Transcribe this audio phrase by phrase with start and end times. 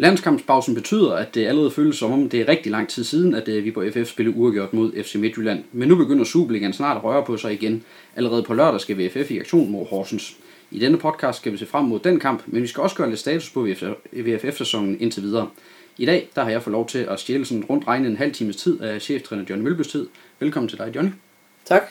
[0.00, 3.48] Landskampspausen betyder, at det allerede føles som om, det er rigtig lang tid siden, at
[3.48, 5.64] øh, vi på FF spillede uafgjort mod FC Midtjylland.
[5.72, 7.84] Men nu begynder Superligaen snart at røre på sig igen.
[8.16, 10.36] Allerede på lørdag skal VFF i aktion mod Horsens.
[10.70, 13.08] I denne podcast skal vi se frem mod den kamp, men vi skal også gøre
[13.08, 13.68] lidt status på
[14.12, 15.48] VFF-sæsonen indtil videre.
[15.96, 18.32] I dag der har jeg fået lov til at stjæle sådan rundt regne en halv
[18.32, 20.08] times tid af cheftræner Johnny Mølbøs tid.
[20.40, 21.10] Velkommen til dig, Johnny.
[21.64, 21.82] Tak.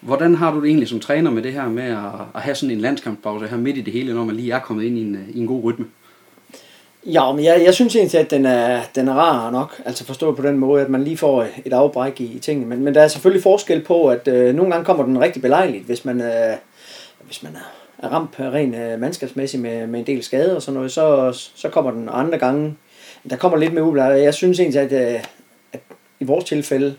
[0.00, 2.74] Hvordan har du det egentlig som træner med det her med at, at have sådan
[2.74, 5.26] en landskampspause her midt i det hele, når man lige er kommet ind i en,
[5.34, 5.86] i en god rytme?
[7.06, 9.82] Ja, men jeg, jeg synes egentlig, at den er, den er rar nok.
[9.84, 12.66] Altså forstå på den måde, at man lige får øh, et afbræk i, i tingene.
[12.66, 15.84] Men, men der er selvfølgelig forskel på, at øh, nogle gange kommer den rigtig belejligt,
[15.84, 16.56] hvis man, øh,
[17.22, 17.56] hvis man
[18.02, 21.68] er, ramt rent øh, mandskabsmæssigt med, med en del skade og sådan noget, så, så
[21.68, 22.76] kommer den andre gange.
[23.30, 24.24] Der kommer lidt mere ubelejligt.
[24.24, 25.24] Jeg synes egentlig, at, øh,
[25.72, 25.80] at
[26.20, 26.94] i vores tilfælde,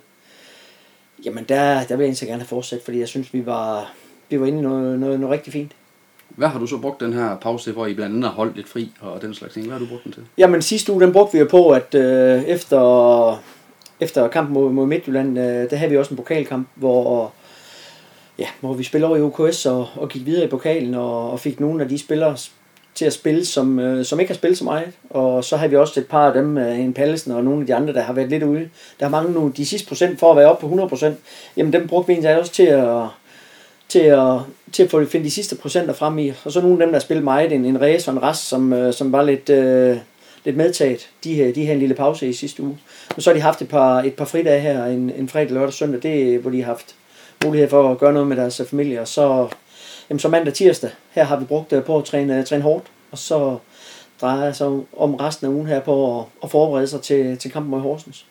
[1.25, 3.93] jamen der, der vil jeg egentlig gerne have fortsat, fordi jeg synes, vi var,
[4.29, 5.71] vi var inde i noget, noget, noget rigtig fint.
[6.29, 8.67] Hvad har du så brugt den her pause hvor I blandt andet har holdt lidt
[8.67, 9.65] fri og den slags ting?
[9.65, 10.23] Hvad har du brugt den til?
[10.37, 13.41] Jamen sidste uge, den brugte vi jo på, at øh, efter,
[13.99, 17.33] efter kampen mod, mod Midtjylland, øh, der havde vi også en pokalkamp, hvor,
[18.39, 21.39] ja, hvor vi spillede over i OKS og, og gik videre i pokalen og, og
[21.39, 22.35] fik nogle af de spillere
[22.95, 24.91] til at spille, som, øh, som ikke har spillet så meget.
[25.09, 27.67] Og så har vi også et par af dem, øh, en Pallesen og nogle af
[27.67, 28.69] de andre, der har været lidt ude.
[28.99, 31.17] Der er mange nu, de sidste procent for at være oppe på 100 procent.
[31.57, 33.03] Jamen dem brugte vi egentlig også til at,
[33.89, 34.39] til at,
[34.71, 36.33] til at få, finde de sidste procenter frem i.
[36.45, 38.73] Og så nogle af dem, der spillede meget, en, en race og en rest, som,
[38.73, 39.97] øh, som var lidt, øh,
[40.45, 41.09] lidt medtaget.
[41.23, 42.77] De, her, de her en lille pause i sidste uge.
[43.15, 45.67] Og så har de haft et par, et par fridage her, en, en fredag, lørdag
[45.67, 46.95] og søndag, det, hvor de har haft
[47.45, 49.01] mulighed for at gøre noget med deres øh, familie.
[49.01, 49.47] Og så,
[50.09, 52.85] jamen, så mandag tirsdag, her har vi brugt øh, på at træne, træne hårdt.
[53.11, 53.57] Og så
[54.21, 57.71] drejer sig om resten af ugen her på at, at forberede sig til, til kampen
[57.71, 58.25] mod Horsens.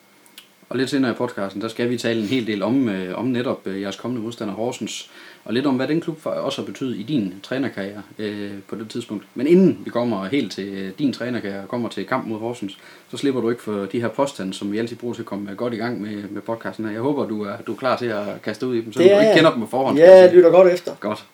[0.69, 3.25] Og lidt senere i podcasten, der skal vi tale en hel del om, øh, om
[3.25, 5.11] netop øh, jeres kommende modstander Horsens,
[5.49, 8.89] og lidt om, hvad den klub også har betydet i din trænerkarriere øh, på det
[8.91, 9.25] tidspunkt.
[9.35, 12.79] Men inden vi kommer helt til øh, din trænerkarriere og kommer til kamp mod Horsens,
[13.11, 15.55] så slipper du ikke for de her påstande, som vi altid bruger til at komme
[15.55, 16.93] godt i gang med, med podcasten her.
[16.93, 19.11] Jeg håber, du er, du er klar til at kaste ud i dem, så det
[19.11, 19.99] du ikke kender dem på forhånd.
[19.99, 20.95] Ja, det lytter godt efter.
[21.01, 21.27] Godt.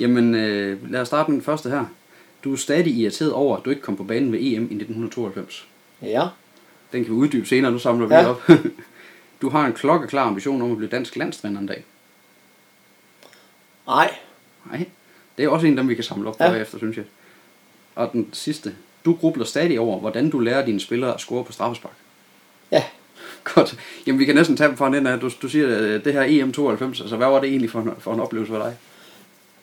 [0.00, 1.84] Jamen, øh, lad os starte med den første her.
[2.44, 5.66] Du er stadig irriteret over, at du ikke kom på banen ved EM i 1992.
[6.02, 6.22] Ja.
[6.92, 8.28] Den kan vi uddybe senere, nu samler vi ja.
[8.28, 8.42] op.
[9.42, 11.84] du har en klokkeklar ambition om at blive dansk landstræner en dag.
[13.86, 14.14] Nej.
[14.70, 14.86] Nej.
[15.36, 16.52] Det er også en dem, vi kan samle op ja.
[16.52, 17.04] efter, synes jeg.
[17.94, 18.74] Og den sidste.
[19.04, 21.94] Du grubler stadig over, hvordan du lærer dine spillere at score på straffespark.
[22.72, 22.82] Ja.
[23.54, 23.76] Godt.
[24.06, 25.20] Jamen, vi kan næsten tage dem fra den af.
[25.20, 28.14] Du, du siger, at det her EM92, altså hvad var det egentlig for en, for
[28.14, 28.76] en oplevelse for dig?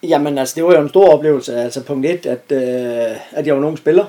[0.04, 1.56] Jamen, altså, det var jo en stor oplevelse.
[1.56, 4.06] Altså, punkt et, at, øh, at jeg var nogen spiller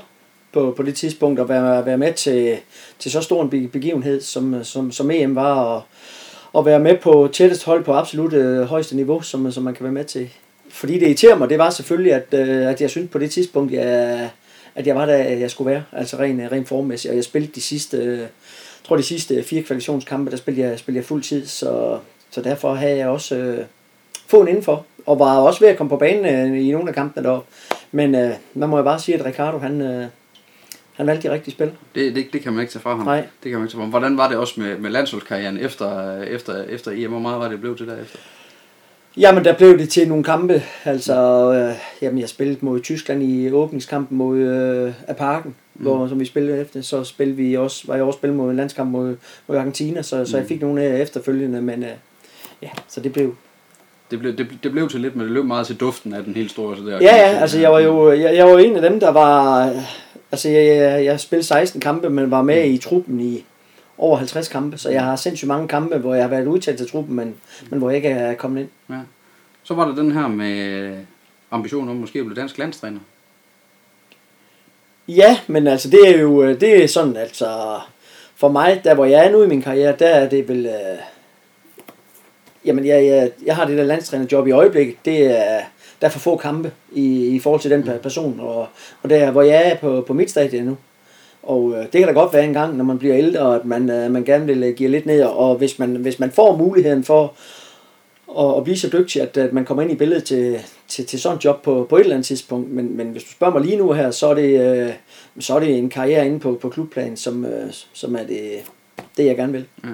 [0.53, 2.59] på, på det tidspunkt, at være, være med til,
[2.99, 5.83] til så stor en begivenhed, som, som, som EM var, og,
[6.53, 9.85] og være med på tættest hold på absolut øh, højeste niveau, som, som man kan
[9.85, 10.31] være med til.
[10.69, 13.73] Fordi det irriterer mig, det var selvfølgelig, at, øh, at jeg syntes på det tidspunkt,
[13.73, 14.31] jeg,
[14.75, 17.53] at jeg var der, jeg skulle være, altså ren, øh, ren formmæssigt, og jeg spillede
[17.55, 18.29] de sidste, øh, jeg
[18.85, 21.99] tror de sidste fire kvalifikationskampe, der spillede jeg, spillede jeg fuld tid, så,
[22.31, 23.65] så derfor havde jeg også øh,
[24.27, 27.25] foden indenfor, og var også ved at komme på banen øh, i nogle af kampene
[27.25, 27.49] deroppe.
[27.93, 30.07] Men øh, man må jo bare sige, at Ricardo, han, øh,
[30.93, 31.71] han valgte de rigtige spil.
[31.95, 33.07] Det, det, det kan man ikke tage fra ham.
[33.07, 33.27] Nej.
[33.43, 33.91] Det kan man ikke tage fra ham.
[33.91, 37.11] Hvordan var det også med, med landsholdskarrieren efter, efter, efter EM?
[37.11, 38.19] Hvor meget var det blev til derefter?
[39.17, 40.63] Jamen, der blev det til nogle kampe.
[40.85, 41.15] Altså,
[41.53, 45.83] øh, jamen, jeg spillede mod Tyskland i åbningskampen mod øh, af parken, mm.
[45.83, 46.83] hvor, som vi spillede efter.
[46.83, 49.17] Så spillede vi også, var jeg også spillet mod en landskamp mod,
[49.47, 50.27] mod Argentina, så, mm.
[50.27, 50.49] så jeg mm.
[50.49, 51.91] fik nogle af efterfølgende, men øh,
[52.63, 53.35] ja, så det blev,
[54.11, 56.35] det blev, det, det blev til lidt, men det blev meget til duften af den
[56.35, 56.77] helt store.
[56.77, 59.11] Så der, ja, ja, altså jeg var jo jeg, jeg var en af dem, der
[59.11, 59.71] var...
[60.33, 63.45] Altså jeg, jeg, jeg spillede 16 kampe, men var med i truppen i
[63.99, 66.91] over 50 kampe, så jeg har sindssygt mange kampe, hvor jeg har været udtaget til
[66.91, 67.35] truppen, men,
[67.71, 68.69] men hvor jeg ikke er kommet ind.
[68.91, 69.01] Ja.
[69.63, 70.97] Så var der den her med
[71.51, 73.01] ambitionen om måske at blive dansk landstræner.
[75.09, 77.81] Ja, men altså det er jo det er sådan, altså
[78.37, 80.99] for mig, der hvor jeg er nu i min karriere, der er det vel, øh,
[82.65, 84.97] Jamen, jeg, jeg, jeg har det der landstrænerjob i øjeblikket.
[85.05, 85.61] Det er,
[86.03, 87.99] der er for få kampe i, i forhold til den mm.
[88.03, 88.67] person, og,
[89.03, 90.77] og der, hvor jeg er på, på mit stadie nu.
[91.43, 93.91] Og øh, det kan da godt være en gang, når man bliver ældre, at man,
[93.91, 97.05] øh, man gerne vil øh, give lidt ned, og hvis man, hvis man får muligheden
[97.05, 97.35] for
[98.39, 100.59] at, at blive så dygtig, at, at man kommer ind i billedet til,
[100.89, 102.71] til, til sådan et job på, på et eller andet tidspunkt.
[102.71, 104.93] Men, men hvis du spørger mig lige nu her, så er det, øh,
[105.41, 108.51] så er det en karriere inde på, på klubplan, som, øh, som er det,
[109.17, 109.67] det, jeg gerne vil.
[109.85, 109.89] Ja.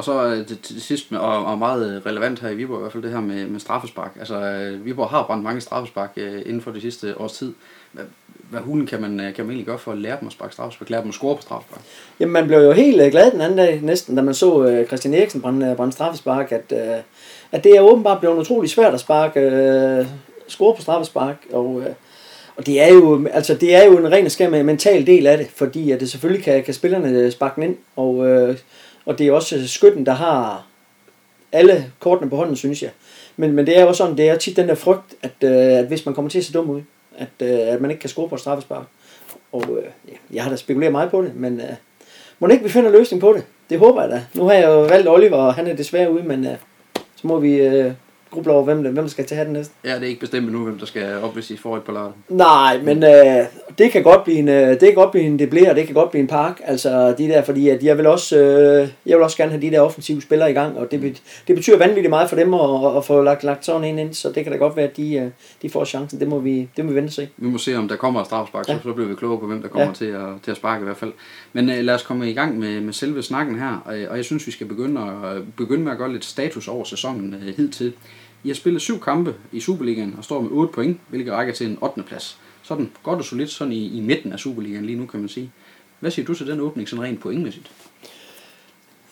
[0.00, 2.54] Og så øh, det, det, til sidst, med, og, og meget øh, relevant her i
[2.54, 4.16] Viborg i hvert fald, det her med, med straffespark.
[4.18, 7.54] Altså, øh, Viborg har brændt mange straffespark øh, inden for det sidste års tid.
[7.92, 8.04] Hvad,
[8.50, 10.90] hvad hulen kan man, kan man egentlig gøre for at lære dem at sparke straffespark,
[10.90, 11.80] lære dem at score på straffespark?
[12.20, 15.40] Jamen, man blev jo helt glad den anden dag næsten, da man så Christian Eriksen
[15.40, 16.72] brænde, brænde straffespark, at,
[17.52, 20.06] at det er åbenbart blevet utrolig svært at sparke,
[20.48, 21.82] score på straffespark, og
[22.56, 25.38] og det er jo, altså det er jo en ren og skær mental del af
[25.38, 28.56] det, fordi at det selvfølgelig kan, kan spillerne sparke den ind, og, øh,
[29.04, 30.66] og det er også øh, skytten, der har
[31.52, 32.90] alle kortene på hånden, synes jeg.
[33.36, 35.86] Men, men det er jo sådan, det er tit den der frygt, at, øh, at
[35.86, 36.82] hvis man kommer til at se dum ud,
[37.18, 38.86] at, øh, at man ikke kan score på et straffespark.
[39.52, 41.74] Og øh, ja, jeg har da spekuleret meget på det, men øh,
[42.38, 43.44] må ikke vi finder en løsning på det?
[43.70, 44.24] Det håber jeg da.
[44.34, 46.56] Nu har jeg jo valgt Oliver, og han er desværre ude, men øh,
[46.94, 47.92] så må vi øh,
[48.30, 49.74] gruble over, hvem, hvem der skal tage den næste.
[49.84, 52.12] Ja, det er ikke bestemt nu, hvem der skal op ved sit forrige på lørdag.
[52.28, 53.44] Nej, men øh,
[53.78, 56.10] det kan godt blive en, øh, det kan godt blive en debler, det kan godt
[56.10, 59.36] blive en park, altså de der, fordi at jeg vil også, øh, jeg vil også
[59.36, 62.36] gerne have de der offensive spillere i gang, og det, det betyder vanvittigt meget for
[62.36, 64.86] dem at, at få lagt, lagt sådan en ind, så det kan da godt være,
[64.86, 65.30] at de, øh,
[65.62, 67.28] de får chancen, det må vi, det må vi vente og se.
[67.36, 68.74] Vi må se, om der kommer et strafspark, ja.
[68.74, 69.86] Så, så bliver vi klogere på, hvem der kommer.
[69.86, 69.92] Ja.
[69.92, 71.12] til, at, til at sparke i hvert fald.
[71.52, 74.24] Men øh, lad os komme i gang med, med selve snakken her, og, og jeg
[74.24, 77.92] synes, vi skal begynde, at, begynde med at gøre lidt status over sæsonen øh, hidtil.
[78.44, 81.66] I har spillet syv kampe i Superligaen og står med 8 point, hvilket rækker til
[81.66, 82.02] en 8.
[82.02, 82.38] plads.
[82.62, 85.50] Sådan godt og solidt sådan i, i midten af Superligaen lige nu, kan man sige.
[86.00, 87.70] Hvad siger du til den åbning, sådan rent pointmæssigt?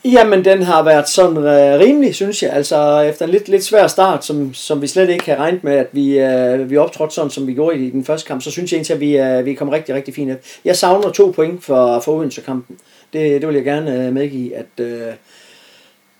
[0.04, 2.52] Jamen, den har været sådan øh, rimelig, synes jeg.
[2.52, 5.72] Altså, efter en lidt, lidt svær start, som, som vi slet ikke havde regnet med,
[5.72, 8.72] at vi, øh, vi optrådte sådan, som vi gjorde i den første kamp, så synes
[8.72, 10.30] jeg egentlig, at vi, øh, vi kom rigtig, rigtig fint.
[10.30, 10.36] af.
[10.64, 12.76] Jeg savner to point for, for Odense-kampen.
[13.12, 14.80] Det, det vil jeg gerne øh, medgive, at...
[14.80, 15.12] Øh,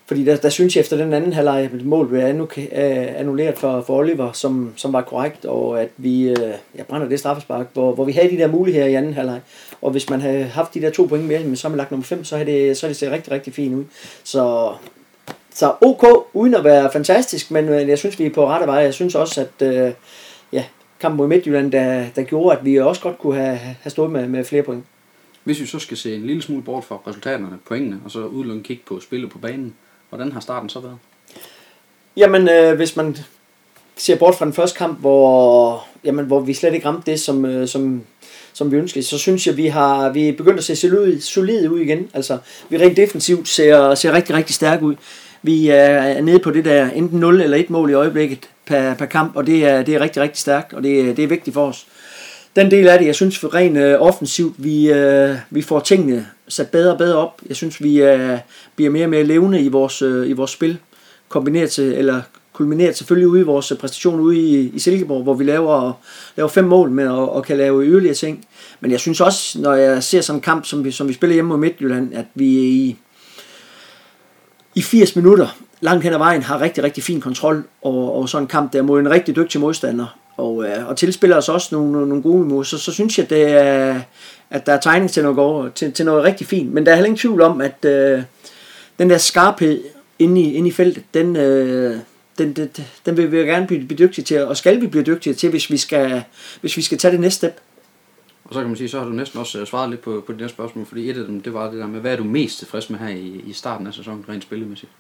[0.09, 3.83] fordi der, der synes jeg efter den anden halvleg, at mål blev eh, annulleret for,
[3.83, 7.67] for Oliver, som, som var korrekt, og at vi eh, øh, ja, brænder det straffespark,
[7.73, 9.41] hvor, hvor vi havde de der muligheder i anden halvleg.
[9.83, 12.25] Og hvis man havde haft de der to point mere, så har lagt nummer 5,
[12.25, 13.85] så havde det, så havde det set rigtig, rigtig fint ud.
[14.25, 14.73] Så,
[15.55, 18.77] så ok, uden at være fantastisk, men eh, jeg synes, vi er på rette vej.
[18.77, 19.93] Jeg synes også, at øh,
[20.53, 20.65] ja,
[21.01, 24.29] kampen mod Midtjylland, der, der gjorde, at vi også godt kunne have, have stået med,
[24.29, 24.85] med flere point.
[25.45, 28.65] Hvis vi så skal se en lille smule bort fra resultaterne, pointene, og så udelukkende
[28.65, 29.75] kigge på spillet på banen,
[30.09, 30.97] hvordan har starten så været?
[32.17, 33.17] Jamen, øh, hvis man
[33.97, 37.45] ser bort fra den første kamp, hvor, jamen, hvor vi slet ikke ramte det, som,
[37.45, 38.03] øh, som,
[38.53, 41.69] som vi ønskede, så synes jeg, vi har vi er begyndt at se solid, solid
[41.69, 42.11] ud igen.
[42.15, 42.39] Altså,
[42.69, 44.95] vi rent defensivt ser, ser rigtig, rigtig stærke ud.
[45.43, 49.07] Vi er nede på det der enten 0 eller 1 mål i øjeblikket per, per
[49.07, 51.67] kamp, og det er, det er rigtig, rigtig stærkt, og det, det er vigtigt for
[51.67, 51.87] os.
[52.57, 56.27] Den del af det, jeg synes for rent øh, offensivt, vi, øh, vi får tingene
[56.49, 57.41] sat bedre og bedre op.
[57.49, 58.39] Jeg synes, vi øh,
[58.77, 60.79] bliver mere og mere levende i vores, øh, i vores spil
[61.29, 62.21] kombineret til, eller
[62.53, 65.93] kulmineret selvfølgelig ude i vores øh, præstation ude i, i Silkeborg, hvor vi laver,
[66.37, 68.45] laver fem mål med og, og kan lave yderligere ting.
[68.81, 71.35] Men jeg synes også, når jeg ser sådan en kamp, som vi, som vi spiller
[71.35, 72.97] hjemme mod Midtjylland, at vi i,
[74.75, 78.45] i 80 minutter langt hen ad vejen har rigtig, rigtig fin kontrol over, over sådan
[78.45, 80.19] en kamp der mod en rigtig dygtig modstander.
[80.39, 83.43] Og, øh, og tilspiller os også nogle, nogle, gode mål, så, så synes jeg, det
[83.43, 84.01] er,
[84.51, 86.73] at der er tegning til noget, går- til, til noget rigtig fint.
[86.73, 88.23] Men der er heller ingen tvivl om, at øh,
[88.99, 89.85] den der skarphed
[90.19, 91.97] inde i, inde i feltet, den, øh,
[92.39, 92.71] den, den,
[93.07, 95.51] den vil vi jo gerne blive, blive dygtige til, og skal vi blive dygtige til,
[95.51, 96.23] hvis vi skal,
[96.61, 97.61] hvis vi skal tage det næste step.
[98.45, 100.33] Og så kan man sige, så har du næsten også øh, svaret lidt på, på
[100.33, 102.25] det der spørgsmål, fordi et af dem, det var det der med, hvad er du
[102.25, 104.93] mest tilfreds med her i, i starten af sæsonen, rent spillemæssigt?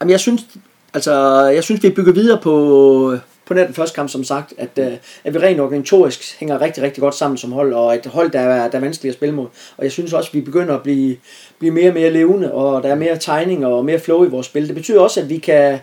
[0.00, 0.46] Jamen, jeg synes,
[0.94, 4.70] altså, jeg synes, vi bygger videre på, på nær den første kamp, som sagt, at,
[4.78, 4.92] øh,
[5.24, 8.40] at vi rent organisatorisk hænger rigtig, rigtig godt sammen som hold, og et hold, der
[8.40, 9.46] er, der er vanskeligt at spille mod.
[9.76, 11.16] Og jeg synes også, at vi begynder at blive,
[11.58, 14.46] blive mere og mere levende, og der er mere tegning og mere flow i vores
[14.46, 14.66] spil.
[14.66, 15.78] Det betyder også, at vi kan,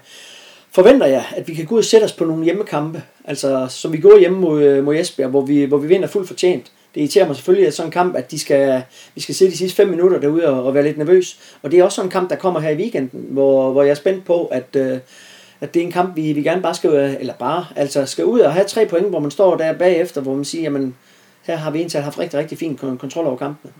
[0.71, 3.93] forventer jeg, at vi kan gå ud og sætte os på nogle hjemmekampe, altså som
[3.93, 6.72] vi gjorde hjemme mod, øh, mod Esbjerg, hvor vi, hvor vi vinder fuldt fortjent.
[6.96, 8.82] Det irriterer mig selvfølgelig, at sådan en kamp, at de skal,
[9.15, 11.39] vi skal sidde de sidste fem minutter derude og, og være lidt nervøs.
[11.62, 13.91] Og det er også sådan en kamp, der kommer her i weekenden, hvor, hvor jeg
[13.91, 14.98] er spændt på, at, øh,
[15.63, 18.39] at det er en kamp, vi, vi gerne bare skal, eller bare, altså skal ud
[18.39, 20.96] og have tre point, hvor man står der bagefter, hvor man siger, jamen,
[21.41, 23.74] her har vi egentlig haft rigtig, rigtig fin kon- kontrol over kampene.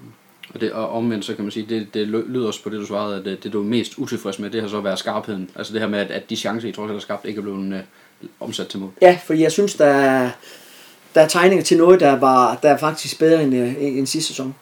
[0.54, 2.86] Og, det, og omvendt, så kan man sige, det, det lyder også på det, du
[2.86, 5.50] svarede, at det, det du er mest utilfreds med, det har så været skarpheden.
[5.56, 7.42] Altså det her med, at, at de chancer, I trods alt har skabt, ikke er
[7.42, 7.80] blevet øh,
[8.40, 8.92] omsat til mål.
[9.02, 10.30] Ja, fordi jeg synes, der er,
[11.16, 14.28] der er tegninger til noget, der, var, der er faktisk bedre end, øh, end sidste
[14.28, 14.56] sæson.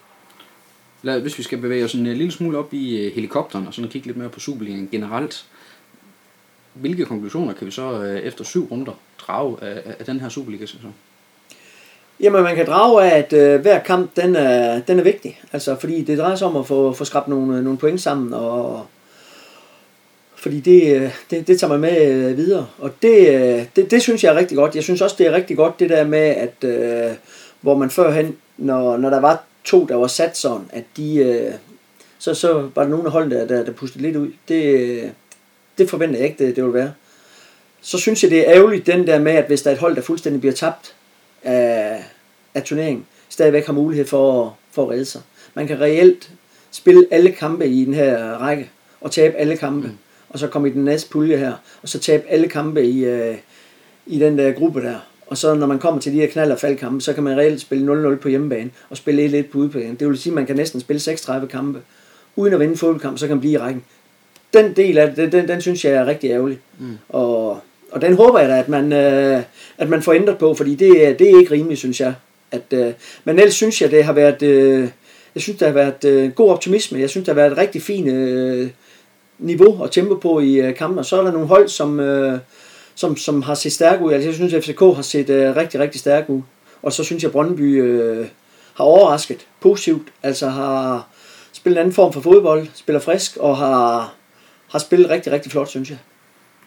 [1.01, 3.73] Lad, hvis vi skal bevæge os en øh, lille smule op i øh, helikopteren, og
[3.73, 5.45] sådan kigge lidt mere på Superligaen generelt,
[6.73, 8.93] hvilke konklusioner kan vi så øh, efter syv runder
[9.27, 10.93] drage af, af- den her Superliga-sæson?
[12.19, 15.41] Jamen, man kan drage af, at øh, hver kamp, den er, den er vigtig.
[15.53, 18.85] Altså, fordi det drejer sig om at få, få skrabt nogle, nogle point sammen, og
[20.35, 22.67] fordi det, øh, det, det tager man med øh, videre.
[22.79, 24.75] Og det, øh, det, det synes jeg er rigtig godt.
[24.75, 27.11] Jeg synes også, det er rigtig godt, det der med, at øh,
[27.61, 31.53] hvor man førhen, når, når der var to, der var sat sådan, at de, øh,
[32.19, 34.29] så, så var der nogle af holdene, der, der, der pustede lidt ud.
[34.47, 35.03] Det, øh,
[35.81, 36.91] det forventer jeg ikke, det, det vil være.
[37.81, 39.95] Så synes jeg, det er ærgerligt, den der med, at hvis der er et hold,
[39.95, 40.95] der fuldstændig bliver tabt
[41.43, 42.03] af,
[42.53, 45.21] af turneringen, stadigvæk har mulighed for, for at redde sig.
[45.53, 46.31] Man kan reelt
[46.71, 48.69] spille alle kampe i den her række,
[49.01, 49.97] og tabe alle kampe, mm.
[50.29, 53.37] og så komme i den næste pulje her, og så tabe alle kampe i, øh,
[54.05, 54.99] i den der gruppe der.
[55.27, 57.61] Og så når man kommer til de her knald- og faldkampe, så kan man reelt
[57.61, 59.95] spille 0-0 på hjemmebane og spille 1-1 på udebane.
[59.95, 61.81] Det vil sige, at man kan næsten spille 36 kampe
[62.35, 63.83] uden at vinde fodboldkamp, så kan man blive i rækken.
[64.53, 66.59] Den del af det, den, den synes jeg er rigtig ærgerlig.
[66.79, 66.97] Mm.
[67.09, 67.59] Og,
[67.91, 69.41] og den håber jeg da, at man, øh,
[69.77, 72.13] at man får ændret på, fordi det, er- det er ikke rimeligt, synes jeg.
[72.51, 72.93] At, øh,
[73.23, 74.41] men ellers synes jeg, det har været...
[74.41, 74.87] Øh,
[75.35, 76.99] jeg synes, der har været øh, god optimisme.
[76.99, 78.69] Jeg synes, der har været et rigtig fint øh,
[79.39, 80.99] niveau og tempo på i øh, kampen.
[80.99, 82.39] Og så er der nogle hold, som, øh,
[82.95, 84.13] som, som har set stærke ud.
[84.13, 86.41] Altså, jeg synes, at FCK har set øh, rigtig, rigtig stærke ud.
[86.83, 88.25] Og så synes jeg, at Brøndby øh,
[88.73, 90.07] har overrasket positivt.
[90.23, 91.07] Altså har
[91.53, 94.13] spillet en anden form for fodbold, spiller frisk og har,
[94.71, 95.97] har spillet rigtig, rigtig flot, synes jeg.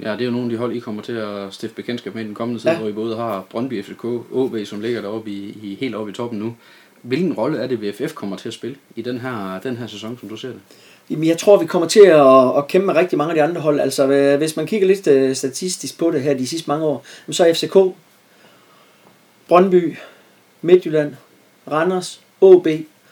[0.02, 2.22] Ja, det er jo nogle af de hold, I kommer til at stifte bekendtskab med
[2.22, 2.78] i den kommende tid, ja.
[2.78, 6.14] Hvor I både har Brøndby, FCK, OB, som ligger deroppe i, i, helt oppe i
[6.14, 6.56] toppen nu.
[7.02, 10.18] Hvilken rolle er det, VFF kommer til at spille i den her, den her sæson,
[10.20, 10.60] som du ser det?
[11.10, 13.60] Jamen, jeg tror, vi kommer til at, at kæmpe med rigtig mange af de andre
[13.60, 13.80] hold.
[13.80, 14.06] Altså,
[14.38, 17.52] hvis man kigger lidt øh, statistisk på det her de sidste mange år, så er
[17.52, 17.76] FCK,
[19.48, 19.96] Brøndby,
[20.62, 21.14] Midtjylland,
[21.70, 22.68] Randers, OB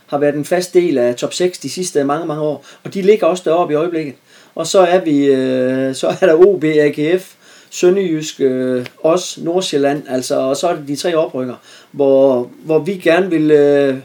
[0.07, 2.65] har været en fast del af top 6 de sidste mange, mange år.
[2.85, 4.15] Og de ligger også deroppe i øjeblikket.
[4.55, 7.35] Og så er vi, øh, så er der OB, AGF,
[7.71, 11.55] Sønderjysk, øh, os, Nordsjælland, altså, og så er det de tre oprykker,
[11.93, 13.97] hvor, hvor vi gerne vil øh,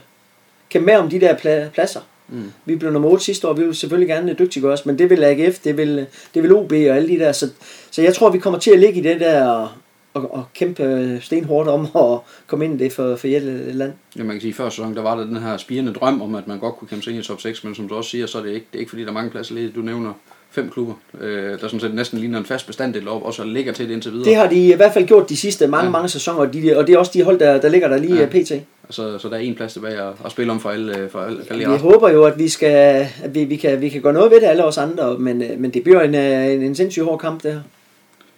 [0.69, 2.01] kæmpe med om de der pla- pladser.
[2.29, 2.51] Mm.
[2.65, 5.23] Vi blev nummer 8 sidste år, vi vil selvfølgelig gerne dygtiggøre os, men det vil
[5.23, 7.31] AGF, det vil, det vil OB og alle de der.
[7.31, 7.49] Så,
[7.91, 9.69] så jeg tror, vi kommer til at ligge i det der og,
[10.13, 13.27] og, og kæmpe stenhårdt om at komme ind i det for, for
[13.73, 13.93] land.
[14.17, 16.35] Ja, man kan sige, at før sæson, der var der den her spirende drøm om,
[16.35, 18.25] at man godt kunne kæmpe sig ind i top 6, men som du også siger,
[18.25, 19.71] så er det ikke, det er ikke fordi, der er mange pladser ledige.
[19.75, 20.13] Du nævner
[20.51, 23.73] fem klubber, øh, der sådan set næsten ligner en fast bestanddel op, og så ligger
[23.73, 24.25] til det indtil videre.
[24.25, 25.91] Det har de i hvert fald gjort de sidste mange, Ja.
[25.91, 28.15] mange sæsoner, og, de, og det er også de hold, der, der ligger der lige
[28.15, 28.21] Ja.
[28.21, 28.25] ja.
[28.43, 28.51] pt.
[28.89, 31.19] Så, så der er en plads tilbage at, at spille om for alle, øh, for
[31.19, 33.89] alle, for alle Vi ja, håber jo, at vi, skal, at vi, vi, kan, vi
[33.89, 36.45] kan gøre noget ved det, alle os andre, men, øh, men det bliver en, øh,
[36.53, 37.61] en, en sindssygt hård kamp, det her.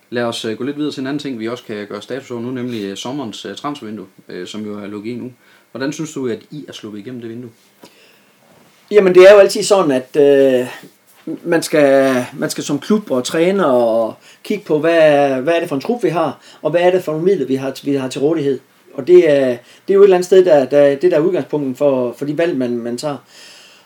[0.09, 2.31] Lad os øh, gå lidt videre til en anden ting, vi også kan gøre status
[2.31, 5.31] over nu, nemlig øh, sommerens øh, transfervindue, øh, som jo er lukket i nu.
[5.71, 7.49] Hvordan synes du, at I er sluppet igennem det vindue?
[8.91, 10.15] Jamen det er jo altid sådan, at
[10.61, 10.67] øh,
[11.43, 15.69] man, skal, man skal som klub og træner og kigge på, hvad, hvad er det
[15.69, 17.95] for en trup, vi har, og hvad er det for nogle midler, vi har, vi
[17.95, 18.59] har til rådighed.
[18.93, 19.47] Og det er,
[19.87, 22.25] det er jo et eller andet sted, der, der, det der er udgangspunkten for, for
[22.25, 23.17] de valg, man, man tager.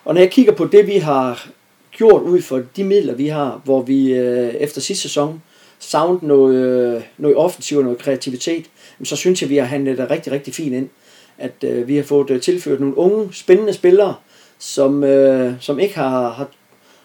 [0.06, 1.48] Og når jeg kigger på det, vi har
[1.92, 5.42] gjort ud for de midler, vi har, hvor vi øh, efter sidste sæson
[5.80, 8.66] savnede noget, øh, noget offensivt og noget kreativitet,
[9.04, 10.90] så synes jeg, vi har handlet det rigtig, rigtig fint ind.
[11.38, 14.16] At øh, vi har fået øh, tilført nogle unge, spændende spillere,
[14.60, 16.48] som, øh, som ikke har, har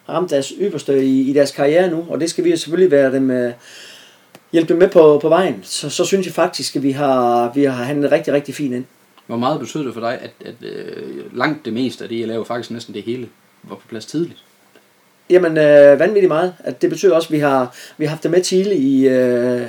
[0.08, 3.12] ramt deres ypperste i, i deres karriere nu, og det skal vi jo selvfølgelig være
[3.12, 3.52] dem, øh,
[4.52, 5.60] hjælpe dem med på, på vejen.
[5.62, 8.84] Så, så synes jeg faktisk, at vi har, vi har handlet rigtig, rigtig fint ind.
[9.26, 12.28] Hvor meget betød det for dig, at, at øh, langt det meste af det, jeg
[12.28, 13.28] laver, faktisk næsten det hele,
[13.62, 14.38] var på plads tidligt?
[15.30, 16.54] Jamen, øh, vanvittigt meget.
[16.64, 19.62] At det betyder også, at vi har, vi har haft det med tidligt i, øh,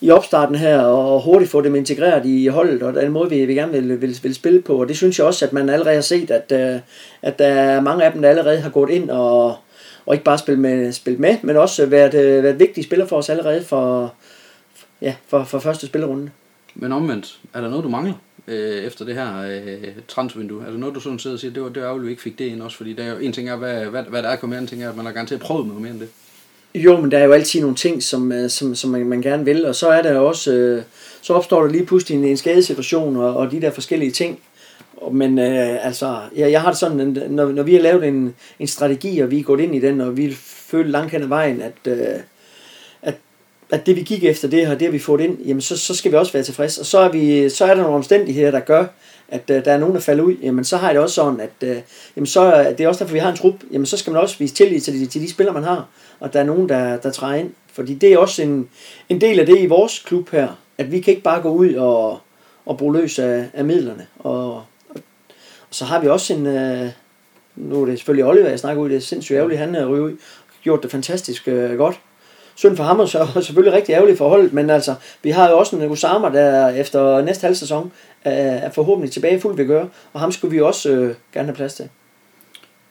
[0.00, 3.54] i opstarten her, og hurtigt få dem integreret i holdet, og den måde, vi, vi
[3.54, 4.80] gerne vil, vil, vil spille på.
[4.80, 6.80] Og det synes jeg også, at man allerede har set, at, øh,
[7.22, 9.56] at der er mange af dem, der allerede har gået ind og,
[10.06, 13.16] og ikke bare spillet med, spillet med men også været, øh, været vigtige spillere for
[13.16, 14.14] os allerede for,
[15.02, 16.30] ja, for, for første spillerunde.
[16.74, 18.14] Men omvendt, er der noget, du mangler
[18.48, 20.64] øh, efter det her øh, transfervindue?
[20.66, 22.22] Er der noget, du sådan sidder og siger, det var, det var ærgerligt, vi ikke
[22.22, 22.76] fik det ind også?
[22.76, 24.82] Fordi der er jo en ting er, hvad, hvad, hvad der er kommet, en ting
[24.82, 26.08] er, at man har garanteret prøvet noget mere end det.
[26.74, 29.44] Jo, men der er jo altid nogle ting, som, øh, som, som man, man gerne
[29.44, 30.82] vil, og så er der også, øh,
[31.22, 34.40] så opstår der lige pludselig en, en skadesituation og, og de der forskellige ting.
[35.12, 38.66] Men øh, altså, ja, jeg har det sådan, når, når vi har lavet en, en
[38.66, 41.62] strategi, og vi er gået ind i den, og vi føler langt hen ad vejen,
[41.62, 42.20] at, øh,
[43.02, 43.14] at,
[43.70, 45.94] at det vi gik efter det her, det har vi fået ind, jamen så, så
[45.94, 46.80] skal vi også være tilfredse.
[46.80, 48.84] Og så er, vi, så er der nogle omstændigheder, der gør,
[49.28, 51.40] at øh, der er nogen, der falder ud, jamen så har jeg det også sådan,
[51.40, 51.76] at øh,
[52.16, 54.38] jamen, så, det er også derfor, vi har en trup, jamen så skal man også
[54.38, 55.88] vise tillid til de, til de spillere, man har,
[56.20, 57.50] og der er nogen, der, der træder ind.
[57.72, 58.68] Fordi det er også en,
[59.08, 60.48] en del af det i vores klub her,
[60.78, 62.18] at vi kan ikke bare gå ud og,
[62.66, 64.06] og bruge løs af, af midlerne.
[64.18, 64.62] Og
[65.74, 66.88] så har vi også en, øh,
[67.56, 69.86] nu er det selvfølgelig Oliver, jeg snakker ud, det er sindssygt ærgerligt, han øh, er
[69.86, 70.16] ryge,
[70.62, 72.00] gjort det fantastisk øh, godt.
[72.54, 75.58] Synd for ham, og så selvfølgelig rigtig ærgerligt for holdet, men altså, vi har jo
[75.58, 77.92] også en Usama, der efter næste halv sæson
[78.26, 81.56] øh, er forhåbentlig tilbage fuld ved gøre, og ham skulle vi også øh, gerne have
[81.56, 81.88] plads til.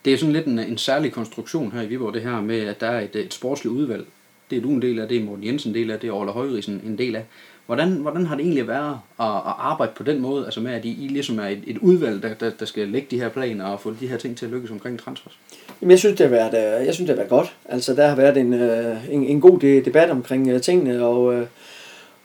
[0.04, 2.80] Det er sådan lidt en, en særlig konstruktion her i Viborg, det her med, at
[2.80, 4.06] der er et, et sportsligt udvalg.
[4.50, 6.12] Det er du en del af, det er Morten Jensen en del af, det er
[6.12, 7.24] Orla Højrisen en del af.
[7.66, 10.84] Hvordan, hvordan har det egentlig været at, at arbejde på den måde, altså med at
[10.84, 13.64] I, I ligesom er et, et udvalg, der, der, der skal lægge de her planer
[13.64, 15.38] og få de her ting til at lykkes omkring transfers?
[15.80, 17.56] Jamen, jeg synes, det har været, øh, jeg synes, det har været godt.
[17.64, 21.44] Altså, der har været en, øh, en, en god debat omkring øh, tingene, og,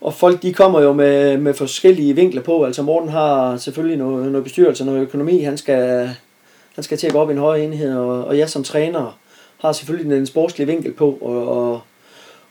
[0.02, 2.66] og folk, de kommer jo med, med forskellige vinkler på.
[2.66, 5.42] Altså, Morten har selvfølgelig noget, noget bestyrelse, noget økonomi.
[5.42, 6.10] Han skal,
[6.76, 9.18] han skal til at gå op i en højere enhed, og, og jeg som træner
[9.58, 11.82] har selvfølgelig den sportslige vinkel på, og, og,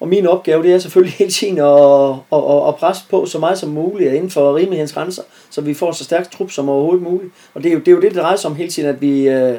[0.00, 3.38] og min opgave, det er selvfølgelig hele tiden at, at, at, at presse på så
[3.38, 7.02] meget som muligt inden for rimelighedens grænser, så vi får så stærkt trup som overhovedet
[7.02, 7.32] muligt.
[7.54, 9.00] Og det er jo det, er jo det, det drejer sig om hele tiden, at
[9.00, 9.58] vi øh,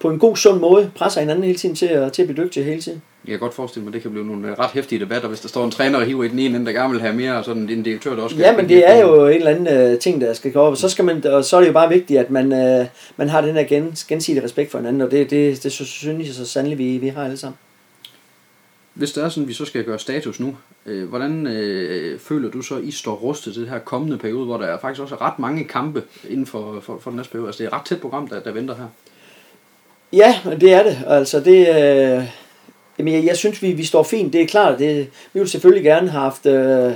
[0.00, 2.64] på en god, sund måde presser hinanden hele tiden til at, til at blive dygtige
[2.64, 3.02] hele tiden.
[3.24, 5.40] Jeg kan godt forestille mig, at det kan blive nogle øh, ret hæftige debatter, hvis
[5.40, 7.36] der står en træner og hiver i den ene ende, der gerne vil have mere,
[7.36, 9.98] og sådan en direktør, der også Ja, men det er jo en eller anden uh,
[9.98, 11.88] ting, der skal gå op, og så, skal man, og så er det jo bare
[11.88, 15.30] vigtigt, at man, uh, man har den her gen, gensidige respekt for hinanden, og det,
[15.30, 17.56] det, det synes jeg så sandelig, vi, vi har alle sammen.
[18.94, 22.50] Hvis det er sådan, at vi så skal gøre status nu, øh, hvordan øh, føler
[22.50, 25.02] du så, at I står rustet til det her kommende periode, hvor der er faktisk
[25.02, 27.48] også ret mange kampe inden for, for, for den næste periode?
[27.48, 28.86] Altså det er et ret tæt program, der, der venter her.
[30.12, 30.98] Ja, det er det.
[31.06, 32.24] Altså det, øh,
[32.98, 34.32] jamen jeg, jeg synes, vi, vi står fint.
[34.32, 34.96] Det er klart, det,
[35.32, 36.92] vi ville selvfølgelig gerne have haft øh,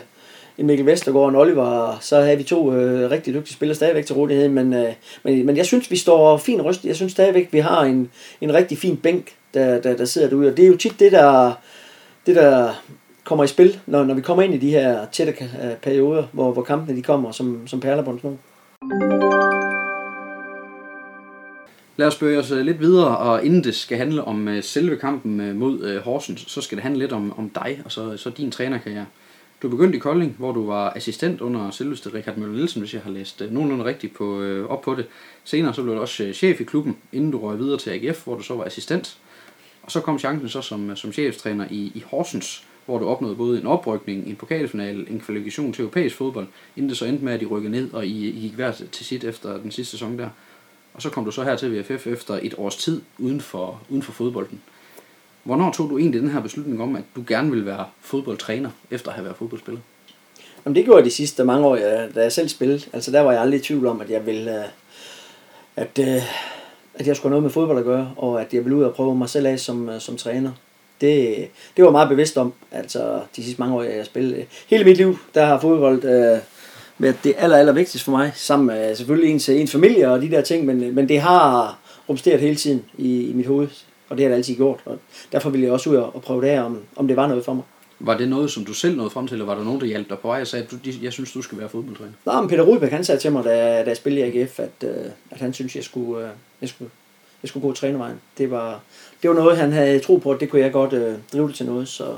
[0.58, 4.06] en Mikkel Vestergaard og en Oliver, så havde vi to øh, rigtig dygtige spillere stadigvæk
[4.06, 6.88] til rådighed, men, øh, men, men jeg synes, vi står fint rustet.
[6.88, 10.50] Jeg synes stadigvæk, vi har en, en rigtig fin bænk, der, der, der sidder derude,
[10.50, 11.52] og det er jo tit det, der,
[12.28, 12.74] det, der
[13.24, 16.52] kommer i spil, når, når vi kommer ind i de her tætte øh, perioder, hvor,
[16.52, 18.36] hvor kampene de kommer som, som perler på en snor.
[21.96, 24.96] Lad os spørge os øh, lidt videre, og inden det skal handle om uh, selve
[24.96, 28.16] kampen uh, mod uh, Horsens, så skal det handle lidt om, om dig og så,
[28.16, 29.06] så din trænerkarriere.
[29.62, 33.02] Du begyndte i Kolding, hvor du var assistent under selveste Richard Møller Nielsen, hvis jeg
[33.02, 35.06] har læst uh, nogenlunde rigtigt på, uh, op på det.
[35.44, 38.24] Senere så blev du også uh, chef i klubben, inden du røg videre til AGF,
[38.24, 39.18] hvor du så var assistent.
[39.88, 43.60] Og så kom chancen så som, som cheftræner i, i Horsens, hvor du opnåede både
[43.60, 47.40] en oprykning, en pokalfinale, en kvalifikation til europæisk fodbold, inden det så endte med, at
[47.40, 50.28] de rykkede ned, og I, I gik hver til sit efter den sidste sæson der.
[50.94, 54.02] Og så kom du så her til VFF efter et års tid uden for, uden
[54.02, 54.60] for fodbolden.
[55.44, 59.08] Hvornår tog du egentlig den her beslutning om, at du gerne ville være fodboldtræner, efter
[59.08, 59.80] at have været fodboldspiller?
[60.64, 62.80] Jamen det gjorde jeg de sidste mange år, da jeg selv spillede.
[62.92, 64.64] Altså der var jeg aldrig i tvivl om, at jeg ville, øh,
[65.76, 66.22] at, øh,
[66.98, 68.94] at jeg skulle have noget med fodbold at gøre, og at jeg ville ud og
[68.94, 70.50] prøve mig selv af som, som træner.
[71.00, 71.36] Det,
[71.76, 74.44] det var meget bevidst om, altså de sidste mange år, jeg spillede.
[74.68, 76.38] Hele mit liv, der har fodbold øh,
[76.98, 80.30] været det aller, aller vigtigste for mig, sammen med selvfølgelig ens, ens familie og de
[80.30, 83.68] der ting, men, men det har rumsteret hele tiden i, i mit hoved,
[84.08, 84.98] og det har det altid gjort, og
[85.32, 87.54] derfor ville jeg også ud og prøve det her, om, om det var noget for
[87.54, 87.64] mig.
[88.00, 90.08] Var det noget, som du selv nåede frem til, eller var der nogen, der hjalp
[90.08, 92.12] dig på vej og sagde, at du, jeg synes, du skal være fodboldtræner?
[92.26, 93.50] Nej, men Peter Rudbæk, han sagde til mig, da,
[93.82, 96.28] da jeg spillede i AGF, at, øh, at han synes, jeg skulle,
[96.60, 96.90] jeg skulle,
[97.42, 98.20] jeg skulle gå trænervejen.
[98.38, 98.80] Det var,
[99.22, 101.54] det var noget, han havde tro på, at det kunne jeg godt øh, drive det
[101.54, 102.14] til noget, så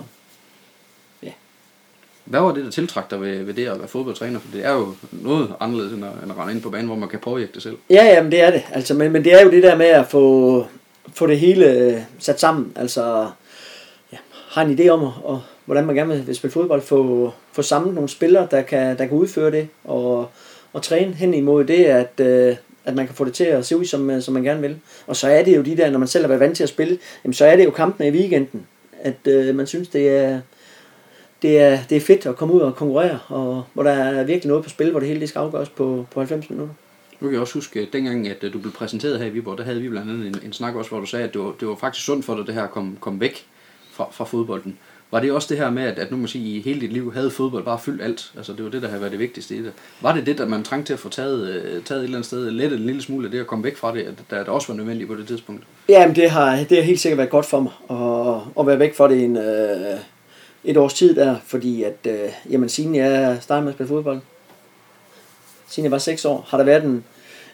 [1.23, 1.33] ja.
[2.25, 4.41] Hvad var det, der tiltrak dig ved, ved det at være fodboldtræner?
[4.41, 6.97] For det er jo noget anderledes, end at, end at rende ind på banen, hvor
[6.97, 7.77] man kan påvirke det selv.
[7.91, 8.63] Ja, ja, men det er det.
[8.73, 10.67] Altså, men, men det er jo det der med at få,
[11.15, 12.73] få det hele øh, sat sammen.
[12.77, 13.31] Altså,
[14.13, 17.63] ja, har en idé om, at, og, hvordan man gerne vil spille fodbold, få, få
[17.63, 20.31] samlet nogle spillere, der kan, der kan udføre det, og,
[20.73, 23.77] og træne hen imod det, at, øh, at man kan få det til at se
[23.77, 24.79] ud, som, øh, som man gerne vil.
[25.07, 26.69] Og så er det jo de der, når man selv har været vant til at
[26.69, 28.67] spille, jamen, så er det jo kampene i weekenden,
[29.03, 30.41] at øh, man synes, det er,
[31.43, 34.49] det, er, det er fedt at komme ud og konkurrere, og hvor der er virkelig
[34.49, 36.75] noget på spil, hvor det hele det skal afgøres på, på 90 minutter.
[37.21, 39.59] Nu kan jeg også huske, at dengang at øh, du blev præsenteret her i Viborg,
[39.59, 41.55] der havde vi blandt andet en, en snak også, hvor du sagde, at det var,
[41.61, 43.47] det var faktisk sundt for dig, det her at komme, komme væk
[43.93, 44.79] fra, fra fodbolden.
[45.11, 47.31] Var det også det her med, at, at nu måske i hele dit liv havde
[47.31, 48.33] fodbold bare fyldt alt?
[48.37, 49.73] Altså det var det, der havde været det vigtigste i det.
[50.01, 52.27] Var det det, at man trængte til at få taget, øh, taget et eller andet
[52.27, 54.69] sted, let en lille smule af det at komme væk fra det, at det også
[54.69, 55.65] var nødvendigt på det tidspunkt?
[55.89, 58.95] Jamen det har, det har helt sikkert været godt for mig at, at være væk
[58.95, 59.99] fra det en, øh,
[60.65, 62.19] et års tid der, fordi at, øh,
[62.51, 64.21] jamen siden jeg startede med at spille fodbold,
[65.69, 67.05] siden jeg var 6 år, har der været en,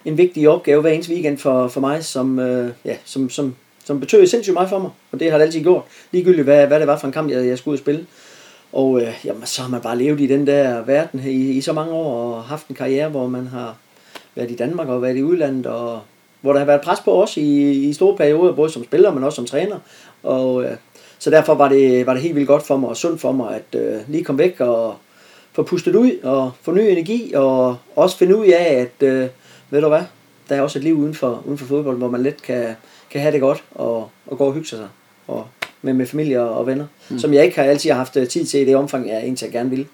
[0.05, 3.55] en vigtig opgave hver eneste weekend for, for mig, som, øh, ja, som, som
[3.87, 6.81] som betød sindssygt meget for mig, og det har det altid gjort, ligegyldigt hvad, hvad
[6.81, 8.07] det var for en kamp, jeg, jeg skulle ud og spille.
[8.73, 11.73] Og øh, jamen, så har man bare levet i den der verden i, i så
[11.73, 13.77] mange år, og haft en karriere, hvor man har
[14.35, 16.01] været i Danmark og været i udlandet, og
[16.41, 19.25] hvor der har været pres på os i, i store perioder, både som spiller, men
[19.25, 19.79] også som træner.
[20.23, 20.77] Og, øh,
[21.19, 23.55] så derfor var det, var det helt vildt godt for mig, og sundt for mig,
[23.55, 24.95] at øh, lige komme væk og
[25.53, 29.29] få pustet ud, og få ny energi, og også finde ud af, at øh,
[29.71, 30.03] ved du hvad,
[30.49, 32.77] der er også et liv uden for, uden for fodbold, hvor man let kan,
[33.17, 34.89] kan have det godt og, og gå og hygge sig
[35.27, 35.47] og
[35.83, 37.19] med, med familie og venner, mm.
[37.19, 39.71] som jeg ikke har altid haft øh, tid til i det omfang, jeg egentlig gerne
[39.71, 39.87] vil.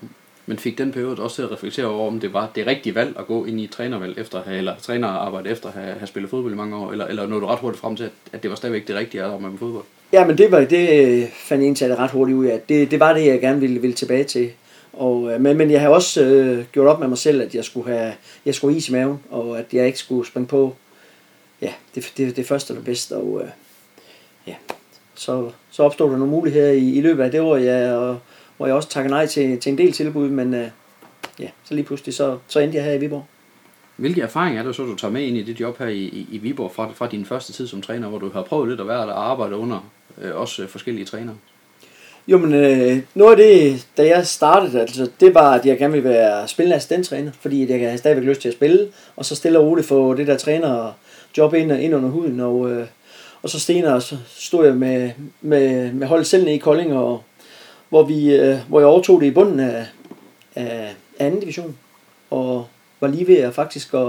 [0.47, 3.17] Men fik den periode også til at reflektere over, om det var det rigtige valg
[3.19, 6.31] at gå ind i trænervalg efter at have, eller trænerarbejde efter at have, have spillet
[6.31, 8.51] fodbold i mange år, eller, eller nåede du ret hurtigt frem til, at, at det
[8.51, 9.85] var stadigvæk det rigtige at arbejde med fodbold?
[10.13, 13.01] Ja, men det, var, det øh, fandt jeg egentlig ret hurtigt ud af, det, det
[13.01, 14.51] var det, jeg gerne ville, ville tilbage til.
[14.93, 17.65] Og, øh, men, men jeg har også øh, gjort op med mig selv, at jeg
[17.65, 18.13] skulle have
[18.47, 20.77] jeg skulle have is i maven, og at jeg ikke skulle springe på
[21.62, 23.48] ja, det, det, det første eller bedste, og øh,
[24.46, 24.55] ja,
[25.14, 28.18] så, så opstod der nogle muligheder i, i løbet af det år, ja, og,
[28.57, 30.68] hvor jeg også takker nej til, til en del tilbud, men øh,
[31.38, 33.27] ja, så lige pludselig, så, så endte jeg her i Viborg.
[33.96, 36.29] Hvilke erfaringer er det så, du tager med ind i dit job her i, i,
[36.33, 38.88] i Viborg fra, fra din første tid som træner, hvor du har prøvet lidt at
[38.88, 39.90] være der og arbejde under
[40.22, 41.37] øh, også forskellige trænere?
[42.29, 45.92] Jo, men øh, noget af det, da jeg startede, altså, det var, at jeg gerne
[45.92, 49.59] ville være spillende assistenttræner, fordi jeg havde stadigvæk lyst til at spille, og så stille
[49.59, 50.92] og roligt få det der træner
[51.37, 52.87] job ind, ind under huden, og, øh,
[53.42, 57.23] og så senere så stod jeg med, med, med holdet selv nede i Kolding, og,
[57.88, 59.87] hvor, vi, øh, hvor jeg overtog det i bunden af,
[60.55, 61.77] af anden division,
[62.31, 62.66] og
[63.01, 64.09] var lige ved at faktisk at,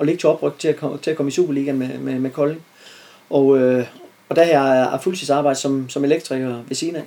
[0.00, 2.30] at ligge til opryk til at, komme, til at komme i Superligaen med, med, med
[2.30, 2.62] Kolding.
[3.30, 3.86] Og, øh,
[4.28, 7.02] og der har jeg fuldtidsarbejde som, som elektriker ved siden af.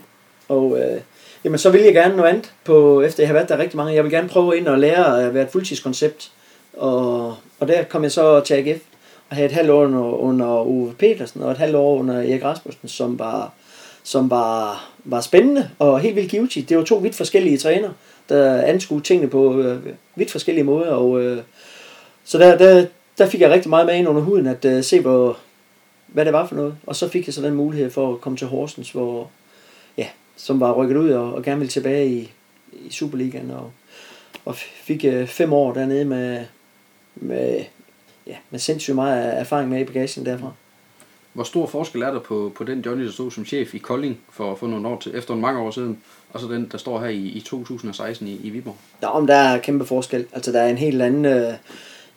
[0.50, 1.02] Og øh,
[1.44, 3.94] jamen, så vil jeg gerne noget andet, på, efter jeg har været der rigtig mange.
[3.94, 6.32] Jeg vil gerne prøve ind og lære at være et fuldtidskoncept.
[6.78, 8.82] Og, og der kom jeg så til AGF
[9.30, 12.90] havde et halvt år under, under Uwe Petersen og et halvt år under Erik Rasmussen,
[12.90, 13.54] som var,
[14.04, 16.70] som var, var spændende og helt vildt givetigt.
[16.70, 17.90] Det var to vidt forskellige træner,
[18.30, 19.80] der anskuede tingene på øh,
[20.16, 20.92] vidt forskellige måder.
[20.92, 21.42] Og, øh,
[22.24, 22.86] så der, der,
[23.18, 25.38] der fik jeg rigtig meget med ind under huden, at øh, se, hvor,
[26.08, 26.78] hvad det var for noget.
[26.86, 29.30] Og så fik jeg så den mulighed for at komme til Horsens, hvor,
[29.98, 32.32] ja, som var rykket ud og, og gerne ville tilbage i,
[32.74, 33.52] i Superligaen.
[33.52, 33.72] Og,
[34.46, 36.46] og fik øh, fem år dernede med,
[37.16, 37.64] med,
[38.28, 40.52] ja, med sindssygt meget erfaring med i bagagen derfra.
[41.34, 44.20] Hvor stor forskel er der på, på den Johnny, der stod som chef i Kolding
[44.30, 45.98] for, for nogle år til, efter mange år siden,
[46.34, 48.76] og så den, der står her i, i 2016 i, i Viborg?
[49.02, 50.26] Ja, om der er kæmpe forskel.
[50.34, 51.26] Altså, der er en helt anden...
[51.26, 51.54] Øh,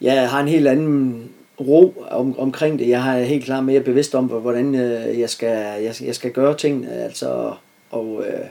[0.01, 2.89] jeg har en helt anden ro om, omkring det.
[2.89, 6.57] Jeg har helt klart mere bevidst om, hvordan øh, jeg, skal, jeg, jeg skal gøre
[6.57, 6.87] ting.
[6.87, 7.53] Altså,
[7.91, 8.47] og øh,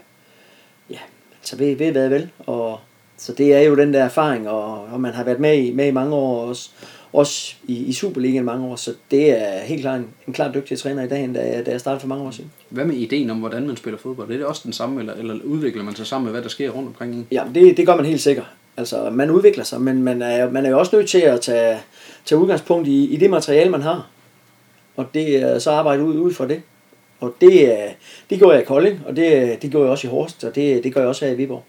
[0.90, 1.00] ja,
[1.42, 2.30] altså ved, ved hvad jeg vil.
[2.40, 2.80] Og,
[3.18, 5.88] så det er jo den der erfaring, og, og man har været med i, med
[5.88, 6.70] i mange år også,
[7.14, 10.80] også i, i Superligaen mange år, så det er helt klart en, en klart dygtig
[10.80, 12.52] træner i dag, end da, da jeg startede for mange år siden.
[12.70, 14.32] Hvad med ideen om, hvordan man spiller fodbold?
[14.32, 16.70] Er det også den samme, eller, eller udvikler man sig sammen med, hvad der sker
[16.70, 17.28] rundt omkring?
[17.32, 18.46] Ja, det, det gør man helt sikkert.
[18.78, 21.80] Altså, man udvikler sig, men man er, man er jo også nødt til at tage,
[22.26, 24.08] tage udgangspunkt i, i det materiale, man har.
[24.96, 26.62] Og det så arbejde ud, ud fra det.
[27.20, 27.80] Og det,
[28.30, 30.84] det gjorde jeg i Kolding, og det, det gjorde jeg også i Horsens, og det,
[30.84, 31.64] det gør jeg også her i Viborg.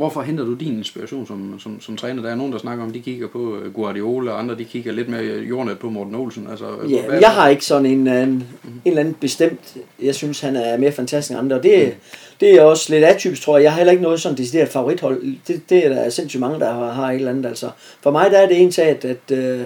[0.00, 2.22] Hvorfor henter du din inspiration som, som, som træner?
[2.22, 4.92] Der er nogen, der snakker om, de kigger på øh, Guardiola, og andre de kigger
[4.92, 6.46] lidt mere jordnet på Morten Olsen.
[6.50, 8.46] Altså, ja, hvad, jeg har ikke sådan en, en, mm-hmm.
[8.64, 11.56] en eller anden bestemt, jeg synes, han er mere fantastisk end andre.
[11.56, 11.92] Og det, mm.
[12.40, 13.64] det er også lidt atypisk, tror jeg.
[13.64, 15.22] Jeg har heller ikke noget sådan decideret favorithold.
[15.48, 17.46] Det, det er der sindssygt mange, der har, har et eller andet.
[17.46, 17.70] Altså.
[18.02, 19.60] For mig der er det en til, at, at øh,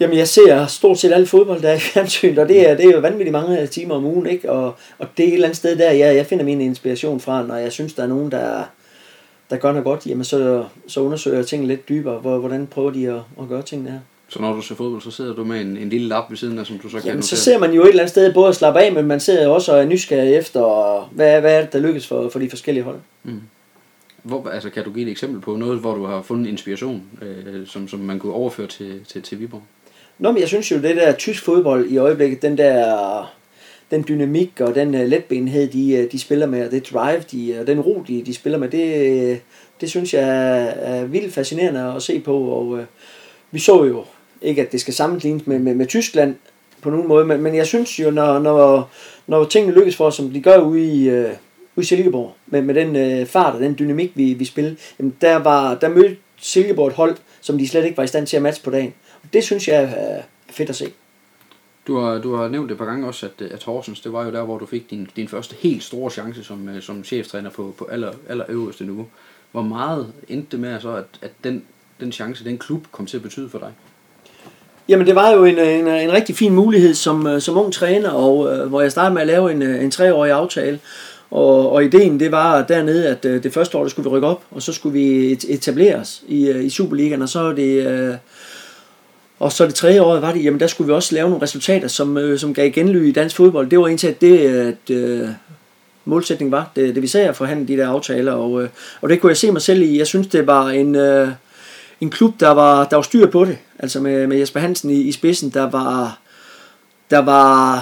[0.00, 2.86] Jamen, jeg ser stort set alt fodbold, der er i fjernsynet, og det er, det
[2.86, 4.52] er jo vanvittigt mange timer om ugen, ikke?
[4.52, 7.46] Og, og det er et eller andet sted der, jeg, jeg finder min inspiration fra,
[7.46, 8.62] når jeg synes, der er nogen, der,
[9.52, 12.90] der gør noget godt, jamen så, så undersøger jeg tingene lidt dybere, hvor, hvordan prøver
[12.90, 13.98] de at, at gøre tingene her.
[14.28, 16.58] Så når du ser fodbold, så sidder du med en, en lille lap ved siden
[16.58, 18.48] af, som du så kan Jamen, så ser man jo et eller andet sted både
[18.48, 20.62] at slappe af, men man sidder også og er nysgerrig efter,
[21.12, 22.96] hvad, hvad er det, der lykkes for, for de forskellige hold.
[23.22, 23.40] Mm.
[24.22, 27.66] Hvor, altså, kan du give et eksempel på noget, hvor du har fundet inspiration, øh,
[27.66, 29.62] som, som man kunne overføre til, til, til Viborg?
[30.18, 33.32] Nå, men jeg synes jo, det der tysk fodbold i øjeblikket, den der
[33.92, 37.60] den dynamik og den uh, letbenhed, de, øh, de spiller med, og det drive, de,
[37.60, 39.38] og den ro, de, de spiller med, det, øh,
[39.80, 42.36] det synes jeg er, er vildt fascinerende at se på.
[42.36, 42.84] Og øh,
[43.50, 44.04] vi så jo
[44.42, 46.34] ikke, at det skal sammenlignes med, med, med Tyskland
[46.80, 48.90] på nogen måde, men, men jeg synes jo, når, når,
[49.26, 51.30] når tingene lykkes for os, som de gør ude i, Øh,
[51.76, 55.16] ude i Silkeborg, med, med den øh, fart og den dynamik, vi, vi spiller, jamen
[55.20, 58.36] der, var, der mødte Silkeborg et hold, som de slet ikke var i stand til
[58.36, 58.94] at matche på dagen.
[59.32, 60.86] Det synes jeg er fedt at se.
[61.86, 64.24] Du har, du har nævnt et par gange også, at, øh, at Horsens, det var
[64.24, 67.50] jo der, hvor du fik din, din første helt store chance som, øh, som cheftræner
[67.50, 69.06] på, på aller, aller øverste niveau.
[69.52, 71.62] Hvor meget endte det med så, at, at den,
[72.00, 73.72] den chance, den klub kom til at betyde for dig?
[74.88, 78.10] Jamen det var jo en, en, en rigtig fin mulighed som, øh, som ung træner,
[78.10, 80.80] og øh, hvor jeg startede med at lave en, en treårig aftale.
[81.30, 84.44] Og, og ideen det var dernede, at det første år, der skulle vi rykke op,
[84.50, 88.18] og så skulle vi etableres i, i Superligaen, og så er det...
[89.42, 91.88] Og så det tredje år var det, jamen der skulle vi også lave nogle resultater,
[91.88, 93.70] som, øh, som gav genlyd i dansk fodbold.
[93.70, 95.28] Det var egentlig at det, at øh,
[96.04, 98.68] målsætningen var, det, det vi sagde at forhandle de der aftaler, og, øh,
[99.00, 99.98] og det kunne jeg se mig selv i.
[99.98, 101.28] Jeg synes, det var en, øh,
[102.00, 105.00] en klub, der var, der var styr på det, altså med, med Jesper Hansen i,
[105.00, 106.18] i spidsen, der var,
[107.10, 107.74] der var,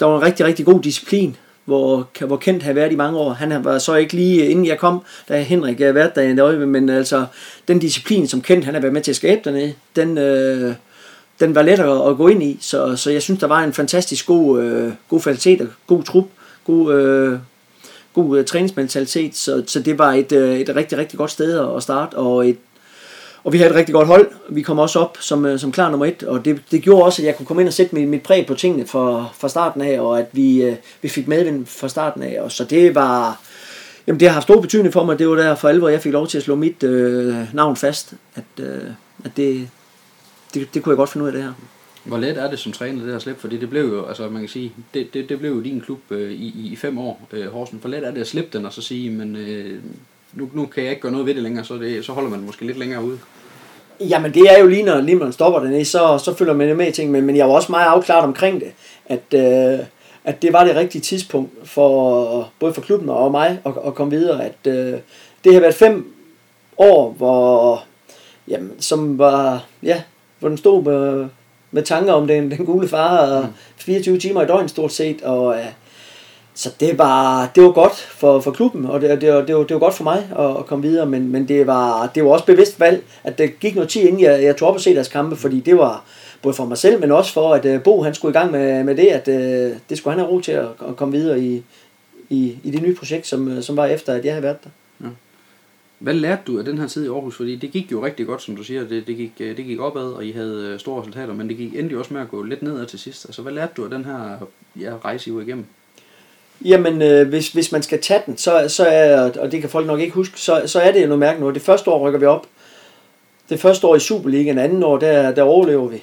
[0.00, 3.32] der var en rigtig, rigtig god disciplin, hvor, hvor Kent havde været i mange år.
[3.32, 6.22] Han var så ikke lige øh, inden jeg kom, da Henrik øh, havde været der
[6.22, 7.24] i en øje, men altså
[7.68, 10.74] den disciplin, som Kent han har været med til at skabe dernede, den, øh,
[11.40, 13.72] den var lettere at, at gå ind i, så, så jeg synes, der var en
[13.72, 16.24] fantastisk god, øh, god kvalitet og god trup,
[16.64, 17.38] god, øh,
[18.14, 21.82] god øh, træningsmentalitet, så, så det var et, øh, et rigtig, rigtig godt sted at
[21.82, 22.56] starte, og et
[23.46, 24.30] og vi havde et rigtig godt hold.
[24.48, 27.22] Vi kom også op som, øh, som klar nummer et, og det, det gjorde også,
[27.22, 29.82] at jeg kunne komme ind og sætte mit, mit præg på tingene fra, fra starten
[29.82, 32.40] af, og at vi, øh, vi fik medvind fra starten af.
[32.40, 33.40] Og så det var,
[34.06, 35.18] jamen det har haft stor betydning for mig.
[35.18, 38.14] Det var der for alvor, jeg fik lov til at slå mit øh, navn fast,
[38.34, 38.82] at, øh,
[39.24, 39.68] at det,
[40.54, 41.52] det, det kunne jeg godt finde ud af det her.
[42.04, 43.40] Hvor let er det som træner det at slippe?
[43.40, 45.98] Fordi det blev jo, altså man kan sige, det, det, det blev jo din klub
[46.10, 47.78] øh, i, i fem år, øh, Horsen.
[47.78, 49.80] Hvor let er det at slippe den og så sige, men øh,
[50.32, 52.40] nu, nu kan jeg ikke gøre noget ved det længere, så, det, så holder man
[52.40, 53.18] måske lidt længere ude.
[54.00, 56.88] Jamen det er jo lige når, lige man stopper dernede, så, så følger man med
[56.88, 58.72] i ting, men, men jeg var også meget afklaret omkring det,
[59.06, 59.86] at, øh,
[60.24, 64.16] at det var det rigtige tidspunkt for både for klubben og mig at, at komme
[64.16, 64.98] videre, at øh,
[65.44, 66.14] det har været fem
[66.78, 67.84] år, hvor,
[68.48, 70.02] jamen, som var, ja,
[70.38, 71.26] hvor den stod med,
[71.70, 75.56] med tanker om den, den gule far, og 24 timer i døgn stort set, og
[75.56, 75.66] øh,
[76.54, 79.62] så det var, det var godt for, for klubben, og det, det, var, det, var,
[79.62, 82.30] det var godt for mig at, at komme videre, men, men det, var, det var
[82.30, 84.94] også bevidst valg, at det gik noget tid inden jeg, jeg tog op og se
[84.94, 86.04] deres kampe, fordi det var
[86.42, 88.84] både for mig selv, men også for, at uh, Bo han skulle i gang med,
[88.84, 91.62] med det, at uh, det skulle han have ro til at, at komme videre i,
[92.30, 94.70] i, i det nye projekt, som, som var efter, at jeg havde været der.
[95.98, 97.36] Hvad lærte du af den her tid i Aarhus?
[97.36, 98.84] Fordi det gik jo rigtig godt, som du siger.
[98.84, 101.56] Det, det, gik, øh, det gik opad, og I havde øh, store resultater, men det
[101.56, 103.26] gik endelig også med at gå lidt nedad til sidst.
[103.26, 104.46] Altså, hvad lærte du af den her
[104.80, 105.64] ja, rejse, I var igennem?
[106.64, 109.86] Jamen, øh, hvis, hvis man skal tage den, så, så er, og det kan folk
[109.86, 111.50] nok ikke huske, så, så er det jo noget mærke nu.
[111.50, 112.46] Det første år rykker vi op.
[113.48, 116.02] Det første år i Superligaen, anden år, der, der overlever vi.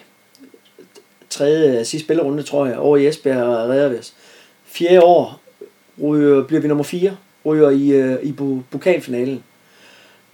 [1.30, 4.14] Tredje, sidste spillerunde, tror jeg, over i Esbjerg og redder vi os.
[4.66, 5.42] Fjerde år
[6.04, 8.34] ryger, bliver vi nummer fire, ryger i, øh, i
[8.72, 9.44] pokalfinalen.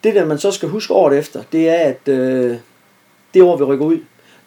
[0.04, 2.58] Det der man så skal huske året efter, det er, at øh,
[3.34, 3.98] det år vi rykker ud,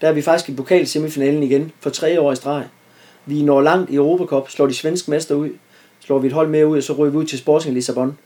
[0.01, 2.65] der er vi faktisk i pokalsemifinalen igen for tre år i streg.
[3.27, 5.51] Vi når langt i Europacup, slår de svenske mester ud,
[6.01, 8.19] slår vi et hold mere ud, og så ryger vi ud til Sporting Lissabon.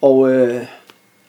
[0.00, 0.64] Og øh,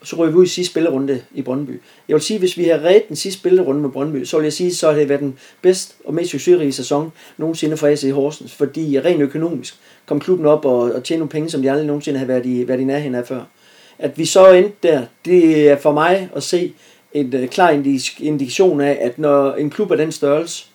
[0.04, 1.82] så ryger vi ud i sidste spillerunde i Brøndby.
[2.08, 4.54] Jeg vil sige, hvis vi har reddet den sidste spillerunde med Brøndby, så vil jeg
[4.54, 8.54] sige, så havde det været den bedst og mest succesrige sæson nogensinde for AC Horsens,
[8.54, 12.20] fordi rent økonomisk kom klubben op og, og tjene nogle penge, som de aldrig nogensinde
[12.20, 13.44] havde været i, været i nærheden af før.
[14.02, 16.74] At vi så endte der, det er for mig at se
[17.14, 17.70] en uh, klar
[18.20, 20.66] indikation af, at når en klub af den størrelse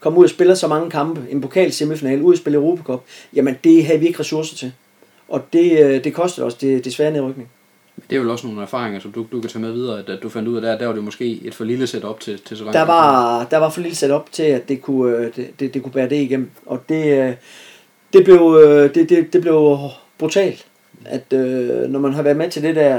[0.00, 3.02] komme ud og spille så mange kampe, en pokal semifinal, ud og spille Europacup,
[3.34, 4.72] jamen det havde vi ikke ressourcer til.
[5.28, 7.48] Og det, øh, det kostede os det, svære nedrykning.
[8.10, 10.22] Det er jo også nogle erfaringer, som du, du kan tage med videre, at, at
[10.22, 12.56] du fandt ud af, der, der var det måske et for lille setup til, til
[12.56, 12.74] så langt.
[12.74, 15.82] Der var, der var for lille setup til, at det kunne, øh, det, det, det
[15.82, 16.50] kunne bære det igennem.
[16.66, 17.34] Og det, øh,
[18.12, 18.60] det, blev,
[18.94, 19.78] det, det, det blev
[20.18, 20.66] brutalt,
[21.06, 21.32] at
[21.90, 22.98] når man har været med til det der,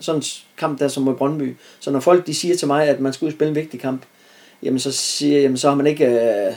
[0.00, 0.22] sådan
[0.56, 3.24] kamp der som mod Brøndby, så når folk de siger til mig, at man skal
[3.24, 4.02] ud og spille en vigtig kamp,
[4.62, 6.52] jamen så siger jeg, jamen så har man ikke, øh,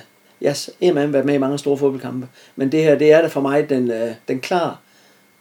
[0.45, 3.41] yes, man været med i mange store fodboldkampe, men det her, det er da for
[3.41, 4.79] mig den, øh, den klar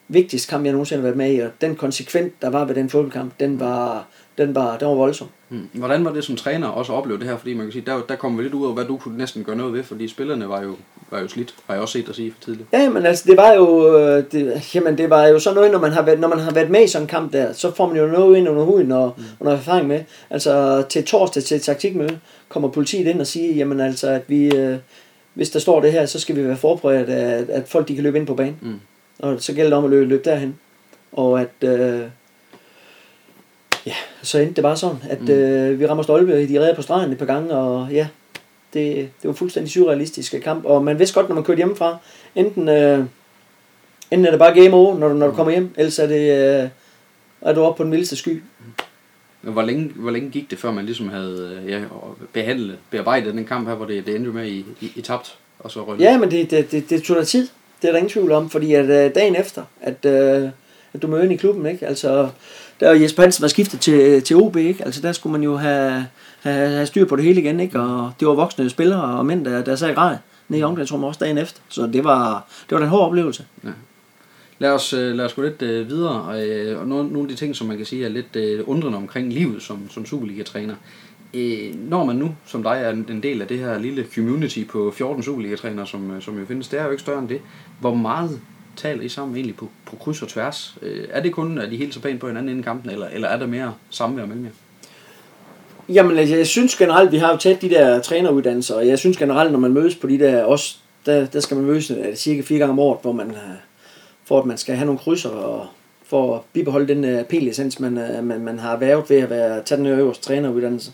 [0.08, 2.90] vigtigste kamp, jeg nogensinde har været med i, og den konsekvent, der var ved den
[2.90, 4.06] fodboldkamp, den var,
[4.38, 5.28] den var, den var voldsom.
[5.48, 5.68] Hmm.
[5.72, 7.36] Hvordan var det som træner også at opleve det her?
[7.36, 9.44] Fordi man kan sige, der, der kommer vi lidt ud af, hvad du kunne næsten
[9.44, 10.76] gøre noget ved, fordi spillerne var jo,
[11.14, 12.68] var jo slidt, har jeg også set dig sige for tidligt.
[12.72, 15.78] Ja, men altså, det var jo, øh, det, jamen, det var jo sådan noget, når
[15.78, 17.88] man, har været, når man har været med i sådan en kamp der, så får
[17.88, 19.24] man jo noget ind under huden og, mm.
[19.40, 20.00] noget erfaring med.
[20.30, 24.56] Altså, til torsdag til et taktikmøde, kommer politiet ind og siger, jamen altså, at vi,
[24.56, 24.76] øh,
[25.34, 28.02] hvis der står det her, så skal vi være forberedt, at, at folk de kan
[28.02, 28.58] løbe ind på banen.
[28.62, 28.80] Mm.
[29.18, 30.58] Og så gælder det om at løbe, løbe derhen.
[31.12, 32.00] Og at, øh,
[33.86, 35.30] ja, så endte det bare sådan, at mm.
[35.30, 38.06] øh, vi rammer stolpe, de redder på stregen et par gange, og ja,
[38.74, 40.64] det, det var fuldstændig surrealistisk kamp.
[40.64, 41.96] Og man vidste godt, når man kørte hjemmefra,
[42.34, 43.04] enten, øh,
[44.10, 45.36] enten er det bare game over, når du, når du mm.
[45.36, 46.68] kommer hjem, ellers er det, øh,
[47.40, 48.42] er du oppe på den vildeste sky.
[49.42, 49.52] Mm.
[49.52, 51.80] Hvor længe, hvor længe gik det, før man ligesom havde ja,
[52.32, 55.70] behandlet, bearbejdet den kamp her, hvor det, det endte med i, i, i tabt, og
[55.70, 57.48] så røg Ja, men det, det, det, det tog da tid.
[57.82, 60.50] Det er der ingen tvivl om, fordi at uh, dagen efter, at, uh,
[60.94, 61.86] at du ind i klubben, ikke?
[61.86, 62.28] Altså,
[62.80, 64.84] der var Jesper Hansen var skiftet til, til OB, ikke?
[64.84, 66.06] Altså, der skulle man jo have,
[66.44, 67.80] have, have styr på det hele igen, ikke?
[67.80, 70.16] Og det var voksne spillere og mænd, der, der sad i grej
[70.48, 71.60] nede i omklædningsrummet også dagen efter.
[71.68, 73.44] Så det var, det var en hård oplevelse.
[73.64, 73.70] Ja.
[74.58, 77.34] Lad os, øh, lad os gå lidt øh, videre, øh, og nogle, nogle af de
[77.34, 80.74] ting, som man kan sige er lidt øh, undrende omkring livet som, som Superliga-træner.
[81.34, 84.90] Øh, når man nu, som dig, er en del af det her lille community på
[84.96, 87.40] 14 Superliga-trænere, som, øh, som jo findes, det er jo ikke større end det.
[87.80, 88.40] Hvor meget
[88.76, 90.78] taler I sammen egentlig på, på kryds og tværs?
[90.82, 93.28] Øh, er det kun, at I helt så pænt på hinanden inden kampen, eller, eller
[93.28, 94.50] er der mere samvær mellem jer?
[95.88, 99.16] Jamen, altså, jeg synes generelt, vi har jo taget de der træneruddannelser, og jeg synes
[99.16, 102.58] generelt, når man mødes på de der, også, der, der skal man mødes cirka fire
[102.58, 103.36] gange om året, hvor man øh,
[104.24, 105.66] for at man skal have nogle krydser og
[106.06, 109.62] for at bibeholde den uh, P-licens, man, uh, man, man har været ved at være,
[109.62, 110.90] tage den øverste træneruddannelse,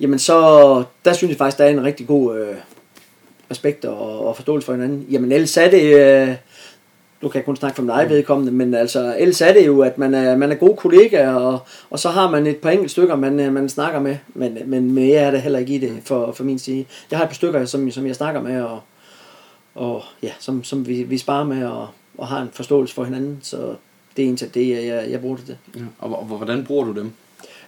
[0.00, 2.56] jamen så, der synes jeg faktisk, der er en rigtig god uh,
[3.50, 5.06] respekt og, og forståelse for hinanden.
[5.10, 5.94] Jamen ellers er det,
[6.28, 6.34] uh,
[7.24, 9.98] nu kan jeg kun snakke for mig vedkommende, men altså ellers er det jo, at
[9.98, 11.58] man er, man er gode kollegaer, og,
[11.90, 15.20] og så har man et par enkelte stykker, man, man snakker med, men, men mere
[15.20, 16.84] er det heller ikke i det for, for min side.
[17.10, 18.80] Jeg har et par stykker, som, som jeg snakker med, og,
[19.74, 21.86] og ja, som, som vi, vi sparer med, og,
[22.18, 23.56] og har en forståelse for hinanden, så
[24.16, 25.56] det er egentlig det, jeg, jeg bruger det til.
[25.74, 27.12] Ja, og, og hvordan bruger du dem?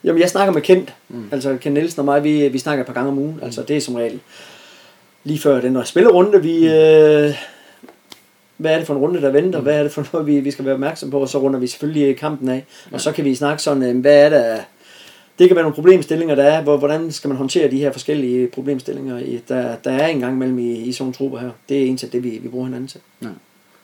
[0.05, 1.29] Jamen, jeg snakker med Kent, mm.
[1.33, 3.43] altså Kent Nielsen og mig, vi, vi snakker et par gange om ugen, mm.
[3.43, 4.21] altså det er som regel
[5.25, 6.69] lige før den spillerunde, vi...
[6.69, 7.35] Øh,
[8.57, 9.61] hvad er det for en runde, der venter?
[9.61, 11.19] Hvad er det for noget, vi, vi skal være opmærksom på?
[11.21, 12.65] Og så runder vi selvfølgelig kampen af.
[12.93, 14.61] Og så kan vi snakke sådan, øh, hvad er der...
[15.39, 16.63] Det kan være nogle problemstillinger, der er.
[16.63, 20.59] Hvor, hvordan skal man håndtere de her forskellige problemstillinger, i, der, der er engang mellem
[20.59, 21.51] i, i sådan trupper her.
[21.69, 23.01] Det er egentlig det, vi, vi bruger hinanden til.
[23.23, 23.29] Ja.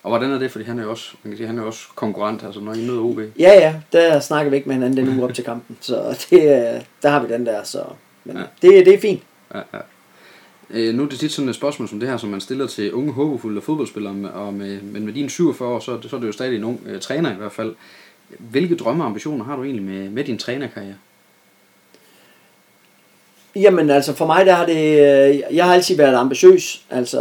[0.03, 0.51] Og hvordan er det?
[0.51, 2.87] Fordi han er jo også, man kan sige, han er også konkurrent, altså når I
[2.87, 3.19] møder OB.
[3.39, 5.77] Ja, ja, der snakker vi ikke med hinanden den uge op til kampen.
[5.81, 6.41] Så det,
[7.03, 7.83] der har vi den der, så
[8.25, 8.43] men ja.
[8.63, 9.23] det, det er fint.
[9.55, 9.79] Ja, ja.
[10.73, 12.93] Øh, nu er det tit sådan et spørgsmål som det her, som man stiller til
[12.93, 16.33] unge håbefulde fodboldspillere, og med, men med dine 47 år, så, så er det jo
[16.33, 17.75] stadig en ung øh, træner i hvert fald.
[18.39, 20.95] Hvilke drømme og ambitioner har du egentlig med, med din trænerkarriere?
[23.57, 27.21] Jamen altså for mig der har det, øh, jeg har altid været ambitiøs, altså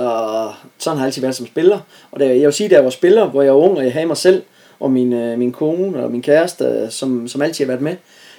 [0.78, 1.80] sådan har jeg altid været som spiller.
[2.12, 3.94] Og det, jeg vil sige, da jeg var spiller, hvor jeg var ung, og jeg
[3.94, 4.44] havde mig selv,
[4.80, 7.96] og min, øh, min kone og min kæreste, øh, som, som altid har været med,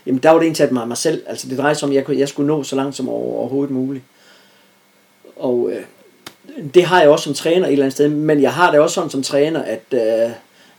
[0.07, 1.22] jamen der var det egentlig mig, mig selv.
[1.27, 4.05] Altså det drejede sig om, at jeg, jeg skulle nå så langt som overhovedet muligt.
[5.42, 5.83] Og øh,
[6.74, 8.94] det har jeg også som træner et eller andet sted, men jeg har det også
[8.94, 10.31] sådan som træner, at øh,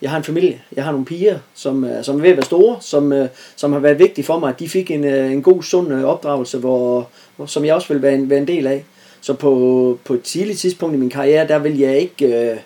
[0.01, 2.45] jeg har en familie, jeg har nogle piger, som, øh, som er ved at være
[2.45, 5.41] store, som, øh, som har været vigtige for mig, at de fik en, øh, en
[5.41, 8.67] god, sund øh, opdragelse, hvor, hvor, som jeg også vil være en, være en del
[8.67, 8.85] af.
[9.21, 12.51] Så på, på et tidligt tidspunkt i min karriere, der vil jeg ikke...
[12.51, 12.57] Øh,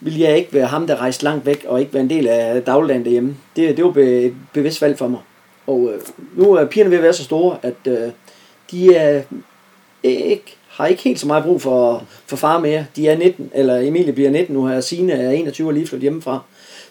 [0.00, 2.62] vil jeg ikke være ham, der rejste langt væk, og ikke være en del af
[2.62, 3.36] dagligdagen derhjemme.
[3.56, 5.20] Det, det var et bevidst valg for mig.
[5.66, 6.00] Og øh,
[6.36, 8.10] nu er pigerne ved at være så store, at øh,
[8.70, 9.22] de er
[10.02, 12.86] ikke har ikke helt så meget brug for, for far mere.
[12.96, 16.02] De er 19, eller Emilie bliver 19 nu her, Signe er 21 og lige flyttet
[16.02, 16.40] hjemmefra.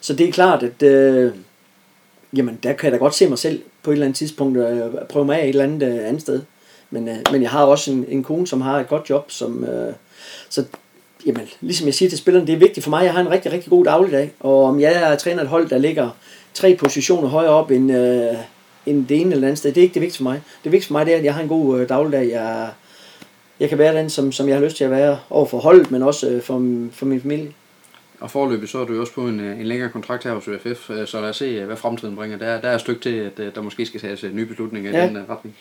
[0.00, 1.32] Så det er klart, at øh,
[2.36, 4.80] jamen, der kan jeg da godt se mig selv på et eller andet tidspunkt øh,
[5.08, 6.40] prøve mig af et eller andet øh, andet sted.
[6.90, 9.64] Men, øh, men jeg har også en, en kone, som har et godt job, som,
[9.64, 9.92] øh,
[10.48, 10.64] så
[11.26, 13.52] jamen, ligesom jeg siger til spillerne, det er vigtigt for mig, jeg har en rigtig,
[13.52, 16.10] rigtig god dagligdag, og om jeg er træner et hold, der ligger
[16.54, 18.34] tre positioner højere op end, øh,
[18.86, 20.40] end det ene eller andet sted, det er ikke det vigtigste for mig.
[20.64, 22.68] Det vigtigste for mig, det er, at jeg har en god øh, dagligdag, jeg,
[23.60, 25.90] jeg kan være den, som, som jeg har lyst til at være over for holdet,
[25.90, 26.54] men også øh, for,
[26.92, 27.52] for min familie.
[28.20, 30.48] Og forløbet, så er du jo også på en, øh, en længere kontrakt her hos
[30.48, 32.38] UFF, øh, så lad os se, øh, hvad fremtiden bringer.
[32.38, 35.04] Der, der er et stykke til, at der måske skal tages nye beslutninger ja.
[35.04, 35.56] i den retning.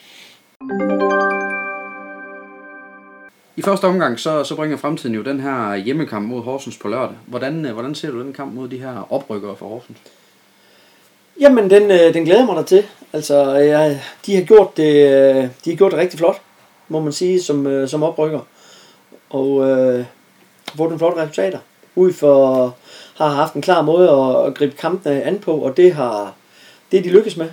[3.55, 7.15] I første omgang, så, så bringer fremtiden jo den her hjemmekamp mod Horsens på lørdag.
[7.25, 9.97] Hvordan, hvordan ser du den kamp mod de her oprykkere for Horsens?
[11.39, 12.83] Jamen, den, den glæder mig dig til.
[13.13, 14.95] Altså, jeg, de, har gjort det,
[15.65, 16.41] de har gjort det rigtig flot
[16.89, 18.39] må man sige, som, øh, som oprykker.
[19.30, 20.06] Og øh,
[20.76, 21.60] fået nogle flotte resultater.
[21.95, 22.76] Ud for
[23.15, 26.34] har haft en klar måde at, at gribe kampene an på, og det har
[26.91, 27.50] det de lykkes med.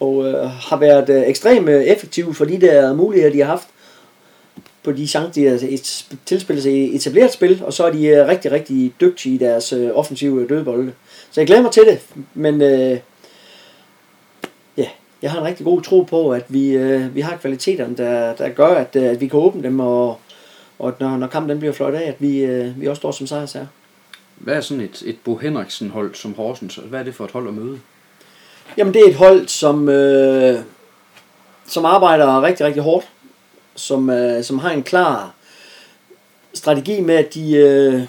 [0.00, 3.68] Og øh, har været øh, ekstremt øh, effektive for de der muligheder, de har haft
[4.82, 5.78] på de chancer, de har
[6.26, 9.72] tilspillet sig i etableret spil, og så er de øh, rigtig, rigtig dygtige i deres
[9.72, 10.92] øh, offensive dødbolde.
[11.30, 12.00] Så jeg glæder mig til det,
[12.34, 12.98] men øh,
[15.24, 18.48] jeg har en rigtig god tro på, at vi, øh, vi har kvaliteterne, der, der
[18.48, 20.20] gør, at, øh, at vi kan åbne dem, og,
[20.78, 23.26] og når, når kampen den bliver flot af, at vi, øh, vi også står som
[23.26, 23.66] sejrsager.
[24.36, 26.74] Hvad er sådan et, et Bo Henriksen hold som Horsens?
[26.74, 27.80] Hvad er det for et hold at møde?
[28.76, 30.58] Jamen det er et hold, som, øh,
[31.66, 33.08] som arbejder rigtig, rigtig hårdt.
[33.74, 35.34] Som, øh, som har en klar
[36.54, 38.02] strategi med, at de, øh,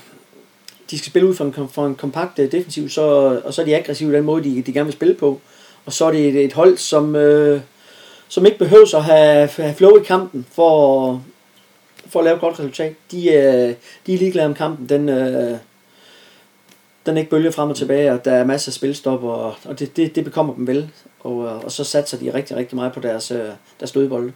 [0.92, 3.02] de skal spille ud for en, for en kompakt øh, defensiv, så,
[3.46, 5.32] og så er de aggressive den måde, de, de gerne vil spille på.
[5.32, 5.55] Øh,
[5.86, 7.62] og så er det et, et hold, som, øh,
[8.28, 11.24] som ikke behøver at have, have flow i kampen for,
[12.08, 12.94] for at lave et godt resultat.
[13.12, 13.74] De, øh,
[14.06, 14.90] de er ligeglade om kampen.
[14.90, 15.58] Den, øh,
[17.06, 19.98] den ikke bølger frem og tilbage, og der er masser af spilstop, og, og det,
[19.98, 20.90] det, det bekommer dem vel.
[21.20, 24.34] Og, øh, og så satser de rigtig, rigtig meget på deres, øh, deres dødbolde.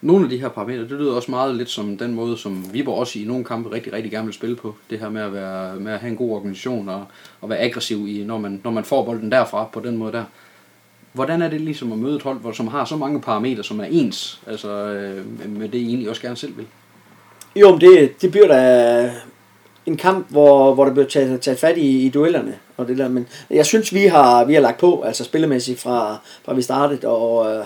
[0.00, 2.98] Nogle af de her parametre, det lyder også meget lidt som den måde, som Viborg
[2.98, 4.74] også i nogle kampe rigtig, rigtig gerne vil spille på.
[4.90, 7.04] Det her med at, være, med at have en god organisation og,
[7.40, 10.24] og være aggressiv, i, når, man, når man får bolden derfra på den måde der.
[11.16, 13.84] Hvordan er det ligesom at møde et hold, som har så mange parametre, som er
[13.84, 16.66] ens, altså øh, med det I egentlig også gerne selv vil?
[17.56, 19.10] Jo, men det, det bliver da
[19.86, 22.54] en kamp, hvor, hvor der bliver taget, taget fat i, i duellerne.
[22.76, 23.08] Og det der.
[23.08, 27.08] Men jeg synes, vi har, vi har lagt på, altså spillemæssigt fra, fra vi startede,
[27.08, 27.64] og, øh,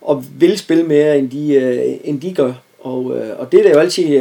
[0.00, 2.52] og vil spille mere, end de, øh, end de gør.
[2.80, 4.20] Og, øh, og det er da jo altid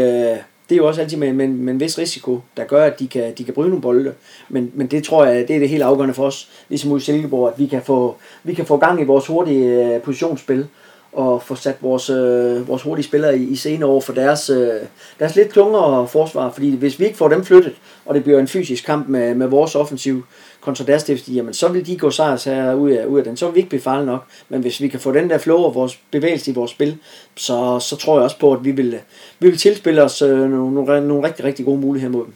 [0.74, 3.07] det er jo også altid med, med, med en vis risiko, der gør, at de
[3.07, 4.13] kan, de kan bryde nogle bolde.
[4.49, 7.01] Men, men det tror jeg, det er det helt afgørende for os, ligesom ude i
[7.01, 10.67] Silkeborg, at vi kan få, vi kan få gang i vores hurtige øh, positionsspil
[11.14, 14.74] og få sat vores, øh, vores hurtige spillere i, i scene over for deres, øh,
[15.20, 16.51] deres lidt tungere forsvar.
[16.51, 19.47] Fordi hvis vi ikke får dem flyttet, og det bliver en fysisk kamp med, med
[19.47, 20.24] vores offensiv,
[20.61, 23.38] kontra deres defensiv, jamen så vil de gå sejrs her ud af, ud af den.
[23.38, 24.26] Så vil vi ikke blive farlige nok.
[24.49, 26.97] Men hvis vi kan få den der flow og vores bevægelse i vores spil,
[27.36, 28.99] så, så tror jeg også på, at vi vil,
[29.39, 32.34] vi vil tilspille os øh, nogle, nogle, nogle rigtig, rigtig gode muligheder mod dem.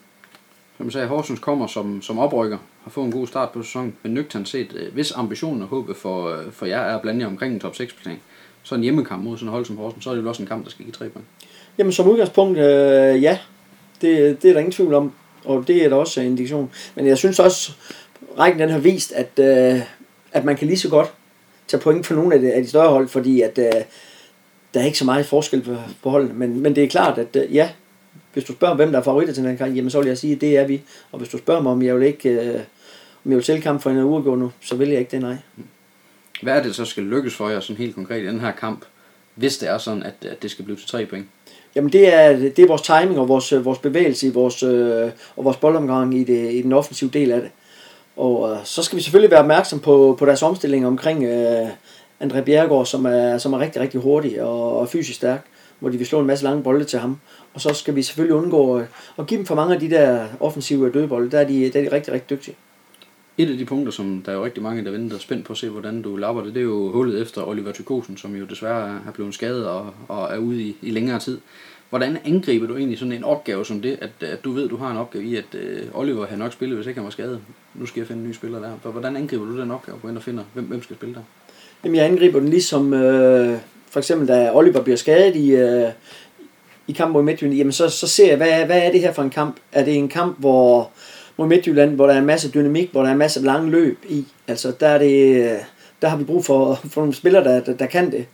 [0.77, 4.13] Som sagde, Horsens kommer som, som oprykker, har fået en god start på sæsonen, men
[4.13, 7.27] nøgternt set, øh, hvis ambitionen og håbet for, øh, for jer er at blande jer
[7.27, 8.21] omkring en top 6 placering,
[8.67, 10.47] så en hjemmekamp mod sådan en hold som Horsens, så er det jo også en
[10.47, 11.27] kamp, der skal give tre point.
[11.77, 13.39] Jamen som udgangspunkt, øh, ja.
[14.01, 15.11] Det, det er der ingen tvivl om.
[15.45, 16.71] Og det er der også en indikation.
[16.95, 17.71] Men jeg synes også,
[18.39, 19.81] rækken den har vist, at, øh,
[20.31, 21.13] at man kan lige så godt
[21.67, 23.81] tage point for nogle af de, af de større hold, fordi at, øh,
[24.73, 26.33] der er ikke så meget forskel på, på holdene.
[26.33, 27.69] Men, men det er klart, at øh, ja,
[28.33, 30.17] hvis du spørger, hvem der er favoritter til den her kamp, jamen så vil jeg
[30.17, 30.81] sige, at det er vi.
[31.11, 32.29] Og hvis du spørger mig, om jeg vil ikke...
[32.29, 32.59] Øh,
[33.25, 35.35] om jeg vil selv kamp for en uge nu, så vil jeg ikke det, nej.
[36.41, 38.85] Hvad er det så skal lykkes for jer sådan helt konkret i den her kamp,
[39.35, 41.25] hvis det er sådan, at, at det skal blive til tre point?
[41.75, 45.45] Jamen det er, det er vores timing og vores, vores bevægelse i vores, øh, og
[45.45, 47.49] vores boldomgang i, det, i den offensive del af det.
[48.17, 51.67] Og øh, så skal vi selvfølgelig være opmærksom på, på deres omstilling omkring øh,
[52.23, 55.45] André Bjergård, som er, som er rigtig, rigtig hurtig og, og fysisk stærk,
[55.79, 57.19] hvor de vil slå en masse lange bolde til ham.
[57.53, 58.85] Og så skal vi selvfølgelig undgå øh,
[59.19, 61.31] at give dem for mange af de der offensive dødbolde.
[61.31, 62.55] Der er de, der er de rigtig, rigtig dygtige.
[63.37, 65.57] Et af de punkter, som der er jo rigtig mange, der venter spændt på at
[65.57, 69.01] se, hvordan du lapper det, det er jo hullet efter Oliver Tykosen, som jo desværre
[69.07, 71.39] er blevet skadet og, og er ude i, i længere tid.
[71.89, 74.91] Hvordan angriber du egentlig sådan en opgave som det, at, at du ved, du har
[74.91, 77.39] en opgave i, at øh, Oliver har nok spillet, hvis ikke han var skadet?
[77.75, 78.91] Nu skal jeg finde en ny spiller der.
[78.91, 81.21] Hvordan angriber du den opgave, på og finder, hvem, hvem skal spille der?
[81.83, 83.57] Jamen, jeg angriber den ligesom, øh,
[83.89, 85.89] for eksempel da Oliver bliver skadet i, øh,
[86.87, 89.23] i kampen mod Midtjylland, jamen så, så ser jeg, hvad, hvad er det her for
[89.23, 89.55] en kamp?
[89.71, 90.91] Er det en kamp, hvor
[91.37, 93.97] mod Midtjylland, hvor der er en masse dynamik, hvor der er en masse lange løb
[94.09, 94.25] i.
[94.47, 95.57] Altså, der, er det, øh,
[96.01, 98.25] der har vi brug for, for nogle spillere, der, der, der kan det,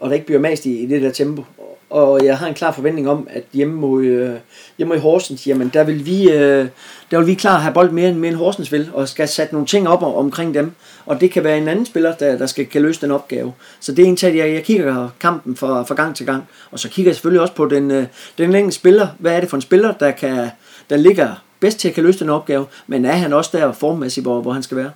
[0.00, 1.44] og der ikke bliver mast i, i det der tempo.
[1.90, 4.34] Og jeg har en klar forventning om, at hjemme mod, øh,
[4.78, 6.68] hjemme mod Horsens, jamen der vil vi, øh,
[7.10, 9.66] der vil vi klar have bold mere, mere end Horsens vil, og skal sætte nogle
[9.66, 10.72] ting op omkring dem.
[11.06, 13.52] Og det kan være en anden spiller, der, der skal kan løse den opgave.
[13.80, 16.44] Så det er en ting, jeg, jeg kigger kampen fra, fra gang til gang.
[16.70, 18.06] Og så kigger jeg selvfølgelig også på den, øh,
[18.38, 19.08] den længde spiller.
[19.18, 20.48] Hvad er det for en spiller, der, kan,
[20.90, 24.24] der ligger bedst til at kan løse den opgave, men er han også der formmæssigt,
[24.24, 24.90] hvor, hvor han skal være?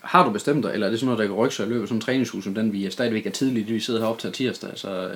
[0.00, 1.82] Har du bestemt dig, eller er det sådan noget, der kan rykke sig i løbet
[1.82, 4.70] af sådan en træningshus, som den vi stadigvæk er tidligt, vi sidder heroppe til tirsdag?
[4.74, 5.10] Så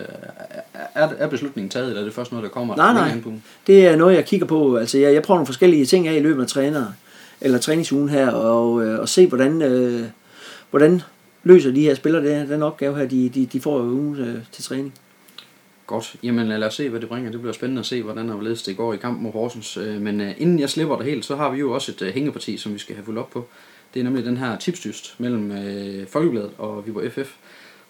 [0.94, 2.76] er, er beslutningen taget, eller er det først noget, der kommer?
[2.76, 3.22] Nej, nej.
[3.66, 4.76] Det er noget, jeg kigger på.
[4.76, 6.86] Altså, jeg, jeg prøver nogle forskellige ting af i løbet af træner,
[7.40, 10.04] eller træningsugen her, og, øh, og se, hvordan, øh,
[10.70, 11.02] hvordan
[11.44, 14.64] løser de her spillere det, den opgave her, de, de, de får ugen øh, til
[14.64, 14.94] træning.
[15.92, 16.16] Godt.
[16.22, 17.30] Jamen øh, lad os se, hvad det bringer.
[17.30, 19.76] Det bliver spændende at se, hvordan der ledes det går i kampen mod Horsens.
[19.76, 22.56] Øh, men øh, inden jeg slipper det helt, så har vi jo også et hængeparti,
[22.56, 23.48] som vi skal have fuldt op på.
[23.94, 25.52] Det er nemlig den her tipsdyst mellem
[26.06, 27.34] Folkebladet og Viborg FF.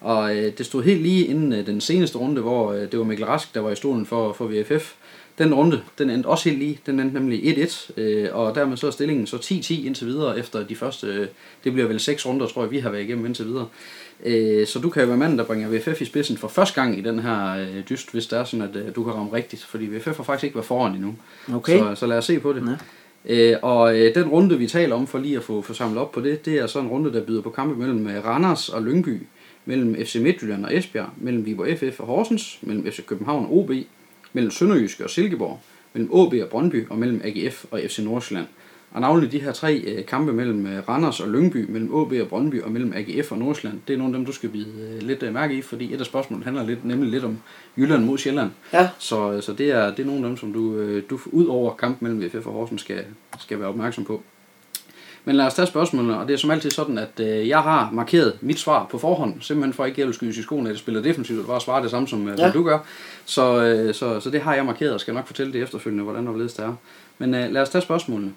[0.00, 3.60] Og det stod helt lige inden den seneste runde, hvor det var Mikkel Rask, der
[3.60, 4.94] var i stolen for, for VFF.
[5.38, 6.80] Den runde, den endte også helt lige.
[6.86, 10.76] Den endte nemlig 1-1, og dermed så er stillingen så 10-10 indtil videre efter de
[10.76, 11.28] første,
[11.64, 13.66] det bliver vel seks runder, tror jeg, vi har været igennem indtil videre.
[14.24, 16.98] Øh, så du kan jo være manden, der bringer VFF i spidsen for første gang
[16.98, 19.64] i den her øh, dyst, hvis det er sådan, at øh, du kan ramme rigtigt.
[19.64, 21.14] Fordi VFF har faktisk ikke været foran endnu.
[21.54, 21.78] Okay.
[21.78, 22.78] Så, så lad os se på det.
[23.28, 23.56] Ja.
[23.62, 26.44] og den runde, vi taler om for lige at få, få samlet op på det,
[26.44, 29.22] det er så en runde, der byder på kampe mellem Randers og Lyngby,
[29.64, 33.70] mellem FC Midtjylland og Esbjerg, mellem Viborg FF og Horsens, mellem FC København og OB,
[34.32, 35.60] mellem Sønderjyske og Silkeborg,
[35.92, 38.46] mellem OB og Brøndby og mellem AGF og FC Nordsjælland.
[38.92, 42.28] Og navnlig de her tre øh, kampe mellem øh, Randers og Lyngby, mellem AB og
[42.28, 45.02] Brøndby og mellem AGF og Nordsjælland, det er nogle af dem, du skal bide øh,
[45.02, 47.38] lidt øh, mærke i, fordi et af spørgsmålene handler lidt, nemlig lidt om
[47.78, 48.50] Jylland mod Sjælland.
[48.72, 48.88] Ja.
[48.98, 51.74] Så, så det, er, det er nogle af dem, som du, øh, du ud over
[51.74, 53.04] kampen mellem VFF og Horsens skal,
[53.40, 54.22] skal være opmærksom på.
[55.24, 57.90] Men lad os tage spørgsmålene, og det er som altid sådan, at øh, jeg har
[57.92, 60.78] markeret mit svar på forhånd, simpelthen for ikke at jeg skydes i skoene, at jeg
[60.78, 62.44] spiller defensivt og bare svare det samme, som, øh, ja.
[62.44, 62.78] som du gør.
[63.24, 66.26] Så, øh, så, så det har jeg markeret, og skal nok fortælle det efterfølgende, hvordan
[66.26, 66.74] og hvorledes det er.
[67.18, 68.32] Men øh, lad os tage spørgsmålene.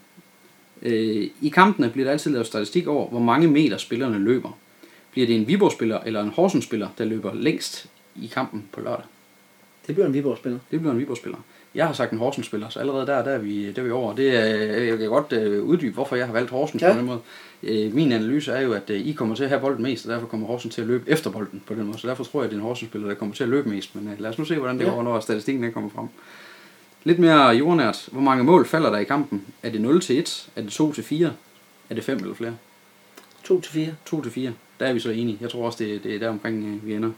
[0.82, 4.58] Øh, I kampene bliver der altid lavet statistik over, hvor mange meter spillerne løber.
[5.12, 9.06] Bliver det en Viborg-spiller eller en Horsens-spiller, der løber længst i kampen på lørdag?
[9.88, 10.60] Det bliver en Viborg-spiller.
[10.72, 11.38] Det bliver en Viborg-spiller.
[11.76, 14.16] Jeg har sagt en Horsens-spiller, så allerede der, der, er, vi, der er vi over.
[14.16, 14.46] Det er,
[14.84, 16.92] jeg kan godt uh, uddybe, hvorfor jeg har valgt Horsens ja.
[16.92, 17.20] på den måde.
[17.64, 20.12] Uh, min analyse er jo, at uh, I kommer til at have bolden mest, og
[20.12, 21.98] derfor kommer Horsens til at løbe efter bolden på den måde.
[21.98, 23.96] Så derfor tror jeg, at det er en Horsens-spiller, der kommer til at løbe mest.
[23.96, 24.90] Men uh, lad os nu se, hvordan det ja.
[24.90, 26.08] går, når statistikken kommer frem.
[27.04, 28.10] Lidt mere jordnært.
[28.12, 29.46] Hvor mange mål falder der i kampen?
[29.64, 30.50] Er det 0 til 1?
[30.56, 31.32] Er det 2 til 4?
[31.90, 32.54] Er det 5 eller flere?
[33.44, 33.94] 2 til 4.
[34.06, 34.54] 2 til 4.
[34.80, 35.38] Der er vi så enige.
[35.42, 37.12] Jeg tror også, det, det er der omkring, øh, vi ender.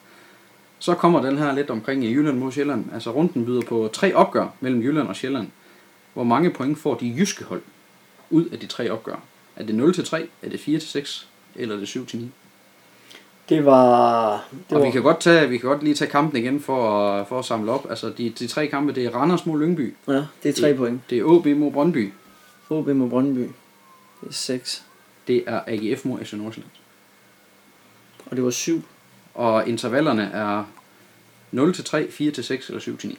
[0.80, 2.86] Så kommer den her lidt omkring i Jylland mod Sjælland.
[2.94, 5.48] Altså runden byder på tre opgør mellem Jylland og Sjælland.
[6.14, 7.62] Hvor mange point får de jyske hold
[8.30, 9.16] ud af de tre opgør?
[9.56, 10.28] Er det 0 til 3?
[10.42, 11.28] Er det 4 til 6?
[11.56, 12.32] Eller er det 7 til 9?
[13.50, 14.32] Det var...
[14.52, 14.86] Det og var...
[14.86, 17.46] vi kan, godt tage, vi kan godt lige tage kampen igen for at, for at
[17.46, 17.90] samle op.
[17.90, 19.96] Altså de, de tre kampe, det er Randers mod Lyngby.
[20.08, 21.02] Ja, det er tre det, point.
[21.10, 22.14] Det er OB mod Brøndby.
[22.70, 23.40] OB mod Brøndby.
[24.22, 24.84] Det er 6.
[25.28, 26.72] Det er AGF mod FC Nordsjælland.
[28.26, 28.84] Og det var 7.
[29.38, 30.64] Og intervallerne er
[31.52, 33.18] 0 til 3, 4 til 6 eller 7 til 9.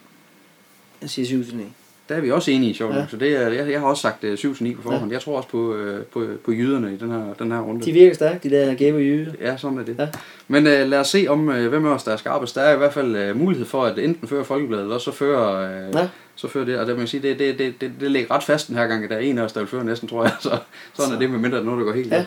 [1.02, 1.64] Jeg siger 7 til 9.
[2.08, 3.06] Der er vi også enige, sjovt Ja.
[3.10, 5.10] Så det er, jeg, jeg har også sagt uh, 7-9 på forhånd.
[5.10, 5.14] Ja.
[5.14, 7.84] Jeg tror også på, uh, på, på jyderne i den her, den her runde.
[7.84, 9.34] De virker stærkt, de der gæve jyde.
[9.40, 9.96] Ja, sådan er det.
[9.98, 10.08] Ja.
[10.48, 12.54] Men uh, lad os se om, uh, hvem af os, der er skarpest.
[12.54, 15.88] Der er i hvert fald uh, mulighed for, at enten fører Folkebladet, eller så fører,
[15.88, 16.08] uh, Ja.
[16.36, 16.78] så fører det.
[16.78, 19.04] Og det, man sige, det, det, det, det, det ligger ret fast den her gang,
[19.04, 20.32] at der er en af os, der vil føre næsten, tror jeg.
[20.40, 20.58] Så,
[20.94, 22.16] sådan er det, med mindre noget, der går helt Ja.
[22.16, 22.26] ja.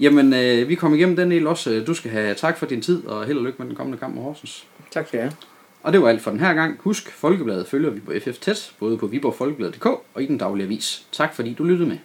[0.00, 1.84] Jamen, uh, vi kommer igennem den del også.
[1.86, 4.14] Du skal have tak for din tid, og held og lykke med den kommende kamp
[4.14, 4.66] mod Horsens.
[4.90, 5.36] Tak skal jeg have.
[5.82, 6.80] Og det var alt for den her gang.
[6.80, 11.06] Husk, Folkebladet følger vi på FF tæt, både på viborgfolkebladet.dk og i den daglige avis.
[11.12, 11.98] Tak fordi du lyttede med.